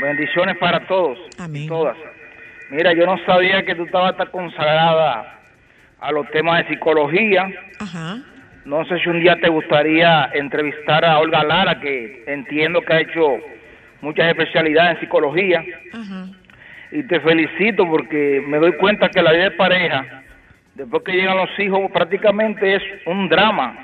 [0.00, 1.18] Bendiciones para todos.
[1.38, 1.64] Amén.
[1.64, 1.96] y Todas.
[2.70, 5.35] Mira, yo no sabía que tú estabas tan consagrada
[6.00, 7.48] a los temas de psicología.
[7.78, 8.18] Ajá.
[8.64, 13.00] No sé si un día te gustaría entrevistar a Olga Lara, que entiendo que ha
[13.00, 13.38] hecho
[14.00, 15.64] muchas especialidades en psicología.
[15.92, 16.26] Ajá.
[16.92, 20.22] Y te felicito porque me doy cuenta que la vida de pareja,
[20.74, 23.82] después que llegan los hijos, prácticamente es un drama.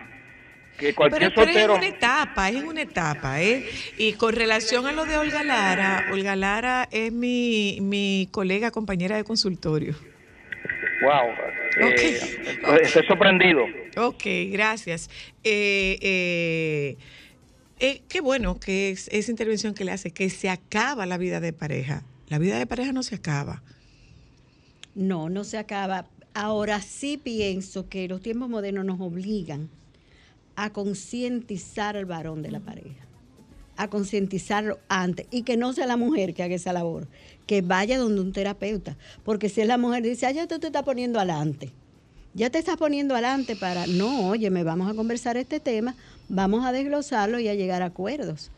[0.79, 1.75] Que cualquier Pero, pero es en soltero...
[1.75, 3.65] una etapa, es en una etapa, ¿eh?
[3.99, 9.17] Y con relación a lo de Olga Lara, Olga Lara es mi, mi colega, compañera
[9.17, 9.95] de consultorio.
[11.03, 11.35] Wow.
[11.81, 12.19] eh,
[12.83, 13.65] Estoy sorprendido.
[13.97, 15.11] Ok, gracias.
[15.43, 16.97] Eh, eh,
[17.81, 21.41] eh, qué bueno que es esa intervención que le hace, que se acaba la vida
[21.41, 22.05] de pareja.
[22.29, 23.63] La vida de pareja no se acaba.
[24.95, 26.07] No, no se acaba.
[26.35, 29.69] Ahora sí pienso que los tiempos modernos nos obligan
[30.57, 33.07] a concientizar al varón de la pareja,
[33.77, 37.09] a concientizarlo antes y que no sea la mujer que haga esa labor,
[37.47, 40.69] que vaya donde un terapeuta, porque si es la mujer dice, ah, ya tú te
[40.69, 41.73] estás poniendo adelante,
[42.35, 45.95] ya te estás poniendo adelante para, no, oye, me vamos a conversar este tema,
[46.29, 48.51] vamos a desglosarlo y a llegar a acuerdos.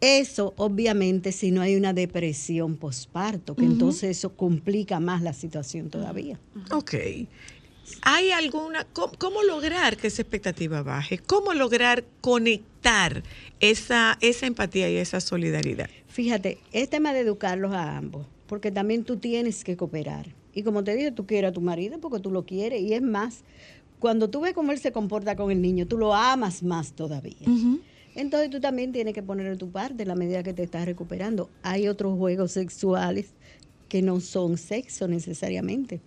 [0.00, 5.88] Eso, obviamente, si no hay una depresión posparto, que entonces eso complica más la situación
[5.88, 6.38] todavía.
[6.70, 6.94] Ok.
[8.02, 11.18] ¿Hay alguna, cómo, cómo lograr que esa expectativa baje?
[11.18, 13.22] ¿Cómo lograr conectar
[13.60, 15.88] esa, esa empatía y esa solidaridad?
[16.14, 20.26] Fíjate, es tema de educarlos a ambos, porque también tú tienes que cooperar.
[20.54, 22.82] Y como te dije, tú quieres a tu marido porque tú lo quieres.
[22.82, 23.42] Y es más,
[23.98, 27.48] cuando tú ves cómo él se comporta con el niño, tú lo amas más todavía.
[28.14, 30.86] Entonces tú también tienes que poner de tu parte en la medida que te estás
[30.86, 31.50] recuperando.
[31.64, 33.30] Hay otros juegos sexuales
[33.88, 36.00] que no son sexo necesariamente,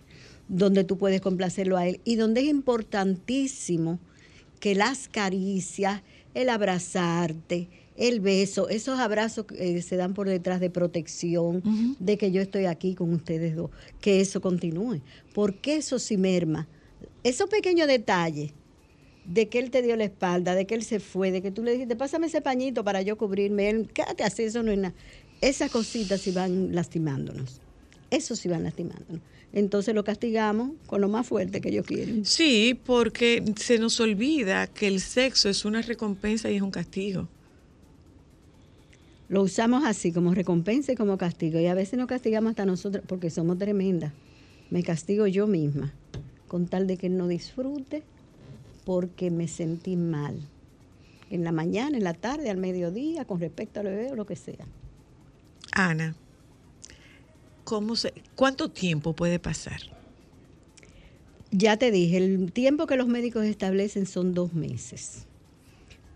[0.48, 3.98] donde tú puedes complacerlo a él y donde es importantísimo
[4.58, 6.00] que las caricias,
[6.32, 7.68] el abrazarte,
[7.98, 12.40] el beso, esos abrazos que eh, se dan por detrás de protección, de que yo
[12.40, 13.70] estoy aquí con ustedes dos,
[14.00, 15.00] que eso continúe,
[15.34, 16.68] porque eso sí merma.
[17.24, 18.52] Esos pequeños detalles
[19.24, 21.64] de que él te dio la espalda, de que él se fue, de que tú
[21.64, 24.94] le dijiste, pásame ese pañito para yo cubrirme, él, quédate así, eso no es nada.
[25.40, 27.60] Esas cositas sí van lastimándonos.
[28.10, 29.20] Eso sí van lastimándonos.
[29.52, 32.24] Entonces lo castigamos con lo más fuerte que ellos quieren.
[32.24, 37.28] Sí, porque se nos olvida que el sexo es una recompensa y es un castigo.
[39.28, 41.60] Lo usamos así, como recompensa y como castigo.
[41.60, 44.12] Y a veces nos castigamos hasta nosotros porque somos tremendas.
[44.70, 45.92] Me castigo yo misma,
[46.46, 48.02] con tal de que no disfrute,
[48.84, 50.40] porque me sentí mal.
[51.30, 54.36] En la mañana, en la tarde, al mediodía, con respecto al bebé o lo que
[54.36, 54.66] sea.
[55.72, 56.14] Ana,
[57.64, 59.80] ¿cómo se, ¿cuánto tiempo puede pasar?
[61.50, 65.26] Ya te dije, el tiempo que los médicos establecen son dos meses.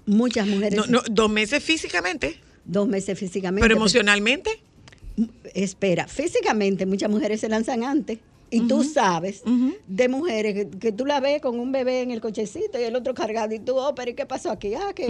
[0.07, 0.79] Muchas mujeres.
[0.79, 2.39] No, no, dos meses físicamente.
[2.65, 3.63] Dos meses físicamente.
[3.67, 4.51] Pero emocionalmente.
[5.55, 8.19] Espera, físicamente muchas mujeres se lanzan antes.
[8.51, 9.43] Y tú sabes
[9.89, 12.95] de mujeres que, que tú la ves con un bebé en el cochecito y el
[12.95, 14.75] otro cargado y tú, oh, pero ¿y qué pasó aquí?
[14.75, 15.07] Ah, que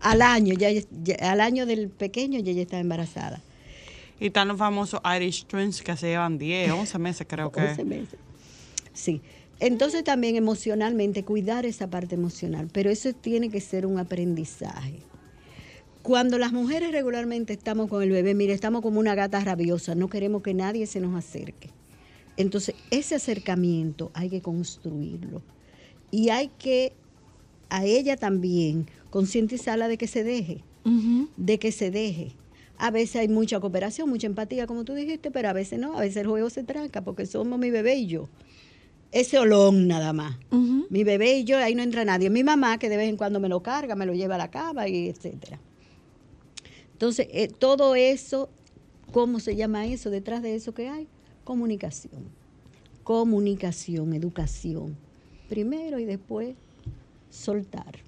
[0.00, 3.40] al año, ya, ya- al año del pequeño ya ella estaba embarazada.
[4.18, 7.60] Y están los famosos Irish Twins que se llevan 10, 11 meses creo que.
[7.60, 8.18] 11 meses.
[8.92, 9.20] Sí.
[9.60, 14.98] Entonces también emocionalmente, cuidar esa parte emocional, pero eso tiene que ser un aprendizaje.
[16.02, 20.08] Cuando las mujeres regularmente estamos con el bebé, mire, estamos como una gata rabiosa, no
[20.08, 21.70] queremos que nadie se nos acerque.
[22.36, 25.42] Entonces, ese acercamiento hay que construirlo.
[26.10, 26.92] Y hay que
[27.68, 30.64] a ella también concientizarla de que se deje,
[31.36, 32.32] de que se deje.
[32.78, 36.00] A veces hay mucha cooperación, mucha empatía, como tú dijiste, pero a veces no, a
[36.00, 38.28] veces el juego se tranca porque somos mi bebé y yo.
[39.12, 40.36] Ese olón nada más.
[40.90, 42.28] Mi bebé y yo, ahí no entra nadie.
[42.28, 44.50] Mi mamá, que de vez en cuando me lo carga, me lo lleva a la
[44.50, 45.60] cama y etcétera.
[47.02, 48.48] Entonces, eh, todo eso,
[49.10, 50.08] ¿cómo se llama eso?
[50.08, 51.08] Detrás de eso que hay,
[51.42, 52.28] comunicación.
[53.02, 54.96] Comunicación, educación.
[55.48, 56.54] Primero y después
[57.28, 57.98] soltar.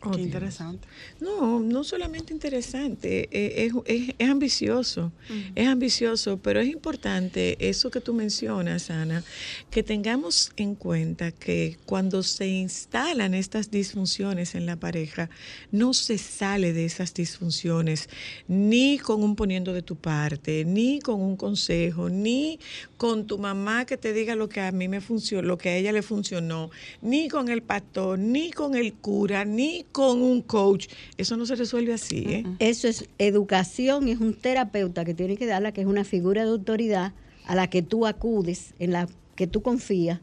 [0.00, 0.26] Oh, Qué Dios.
[0.26, 0.86] interesante.
[1.20, 5.12] No, no solamente interesante, eh, es, es- es ambicioso,
[5.56, 9.24] es ambicioso, pero es importante eso que tú mencionas, Ana,
[9.70, 15.30] que tengamos en cuenta que cuando se instalan estas disfunciones en la pareja,
[15.72, 18.08] no se sale de esas disfunciones
[18.46, 22.60] ni con un poniendo de tu parte, ni con un consejo, ni
[22.96, 25.76] con tu mamá que te diga lo que a mí me funcionó, lo que a
[25.76, 26.70] ella le funcionó,
[27.02, 30.88] ni con el pastor, ni con el cura, ni con un coach.
[31.16, 32.44] Eso no se resuelve así, ¿eh?
[32.58, 36.44] Eso es educación y es un terapeuta que tiene que darla, que es una figura
[36.44, 37.12] de autoridad
[37.46, 40.20] a la que tú acudes, en la que tú confías.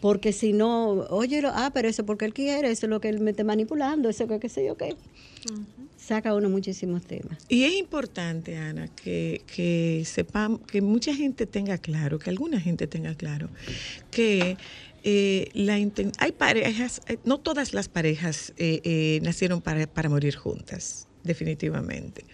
[0.00, 3.20] Porque si no, oye, ah, pero eso porque él quiere, eso es lo que él
[3.20, 4.96] me está manipulando, eso que qué sé yo qué.
[5.98, 7.38] Saca uno muchísimos temas.
[7.48, 12.86] Y es importante, Ana, que, que sepamos, que mucha gente tenga claro, que alguna gente
[12.86, 13.50] tenga claro,
[14.10, 14.56] que
[15.02, 15.50] eh,
[16.18, 22.24] hay parejas, eh, no todas las parejas eh, nacieron para, para morir juntas, definitivamente.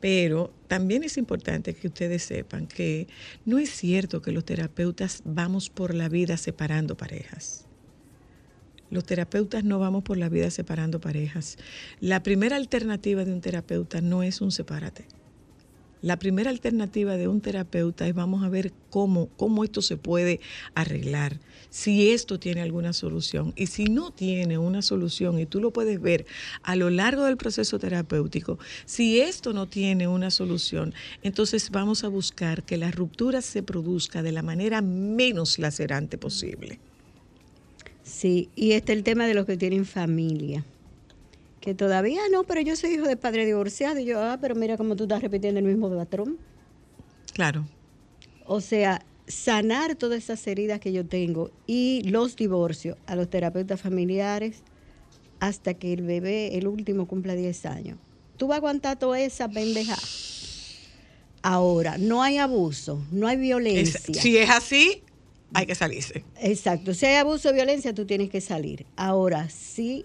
[0.00, 3.06] Pero también es importante que ustedes sepan que
[3.44, 7.64] no es cierto que los terapeutas vamos por la vida separando parejas.
[8.90, 11.58] Los terapeutas no vamos por la vida separando parejas.
[12.00, 15.06] La primera alternativa de un terapeuta no es un sepárate.
[16.00, 20.40] La primera alternativa de un terapeuta es vamos a ver cómo, cómo esto se puede
[20.74, 21.40] arreglar,
[21.70, 23.52] si esto tiene alguna solución.
[23.56, 26.26] Y si no tiene una solución, y tú lo puedes ver
[26.62, 32.08] a lo largo del proceso terapéutico, si esto no tiene una solución, entonces vamos a
[32.08, 36.78] buscar que la ruptura se produzca de la manera menos lacerante posible.
[38.02, 40.64] Sí, y está el tema de los que tienen familia,
[41.60, 44.00] que todavía no, pero yo soy hijo de padre divorciado.
[44.00, 46.38] Y yo, ah, pero mira cómo tú estás repitiendo el mismo patrón.
[47.34, 47.66] Claro.
[48.46, 53.80] O sea, sanar todas esas heridas que yo tengo y los divorcios a los terapeutas
[53.80, 54.62] familiares
[55.40, 57.98] hasta que el bebé, el último, cumpla 10 años.
[58.36, 59.96] Tú vas a aguantar toda esa pendeja.
[61.42, 64.00] Ahora, no hay abuso, no hay violencia.
[64.12, 65.02] Es- si es así,
[65.54, 66.24] hay que salirse.
[66.40, 66.94] Exacto.
[66.94, 68.86] Si hay abuso o violencia, tú tienes que salir.
[68.96, 70.04] Ahora, si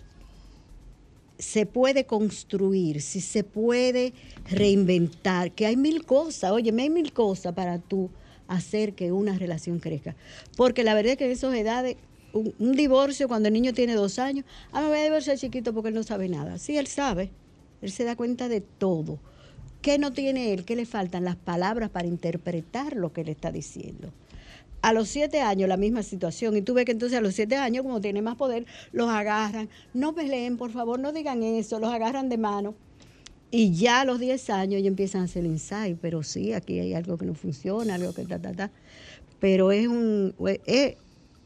[1.39, 4.13] se puede construir, si se puede
[4.49, 8.09] reinventar, que hay mil cosas, oye, hay mil cosas para tú
[8.47, 10.15] hacer que una relación crezca.
[10.57, 11.97] Porque la verdad es que en esas edades,
[12.33, 15.73] un, un divorcio cuando el niño tiene dos años, ah, me voy a divorciar chiquito
[15.73, 16.57] porque él no sabe nada.
[16.57, 17.31] Sí, él sabe,
[17.81, 19.19] él se da cuenta de todo.
[19.83, 20.63] ¿Qué no tiene él?
[20.63, 21.25] ¿Qué le faltan?
[21.25, 24.13] Las palabras para interpretar lo que él está diciendo.
[24.81, 26.55] A los siete años la misma situación.
[26.55, 29.67] Y tú ves que entonces a los siete años, como tiene más poder, los agarran.
[29.93, 32.75] No peleen, por favor, no digan eso, los agarran de mano.
[33.55, 36.79] Y ya a los 10 años ellos empiezan a hacer el ensayo, pero sí, aquí
[36.79, 38.71] hay algo que no funciona, algo que ta, ta, ta.
[39.39, 40.33] Pero es un...
[40.65, 40.95] es-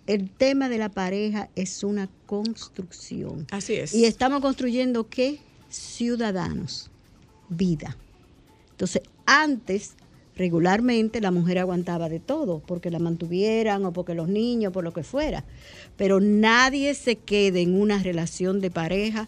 [0.08, 3.46] el tema de la pareja es una construcción.
[3.52, 3.94] Así es.
[3.94, 5.40] Y estamos construyendo qué?
[5.70, 6.90] Ciudadanos,
[7.50, 7.98] vida.
[8.72, 9.96] Entonces, antes,
[10.38, 14.94] regularmente, la mujer aguantaba de todo, porque la mantuvieran o porque los niños, por lo
[14.94, 15.44] que fuera.
[15.98, 19.28] Pero nadie se quede en una relación de pareja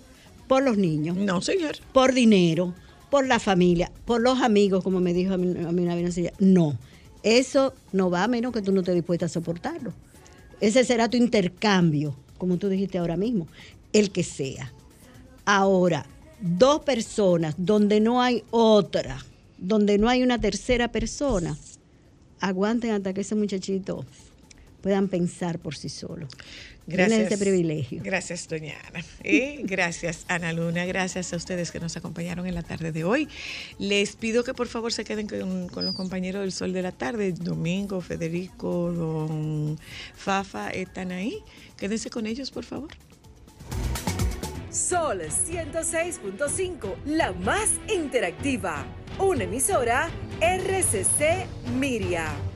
[0.50, 1.16] por los niños.
[1.16, 1.78] No, señor.
[1.94, 2.74] Por dinero,
[3.12, 6.20] por la familia, por los amigos, como me dijo a mí, a mí una vez.
[6.40, 6.78] No,
[7.22, 9.94] eso no va a menos que tú no estés dispuesta a soportarlo.
[10.60, 13.48] Ese será tu intercambio, como tú dijiste ahora mismo,
[13.94, 14.74] el que sea.
[15.46, 16.08] Ahora,
[16.42, 19.24] dos personas donde no hay otra,
[19.60, 21.56] donde no hay una tercera persona,
[22.40, 24.04] aguanten hasta que ese muchachito
[24.82, 26.28] puedan pensar por sí solo.
[26.90, 27.32] Gracias.
[27.32, 28.02] ese privilegio.
[28.04, 29.04] Gracias, doña Ana.
[29.24, 30.86] Y gracias, Ana Luna.
[30.86, 33.28] Gracias a ustedes que nos acompañaron en la tarde de hoy.
[33.78, 36.92] Les pido que por favor se queden con, con los compañeros del Sol de la
[36.92, 37.34] Tarde.
[37.34, 39.80] Domingo, Federico, don
[40.16, 41.40] Fafa están ahí.
[41.78, 42.90] Quédense con ellos, por favor.
[44.72, 48.86] Sol 106.5, la más interactiva.
[49.18, 50.10] Una emisora
[50.40, 51.48] RCC
[51.78, 52.49] Miria.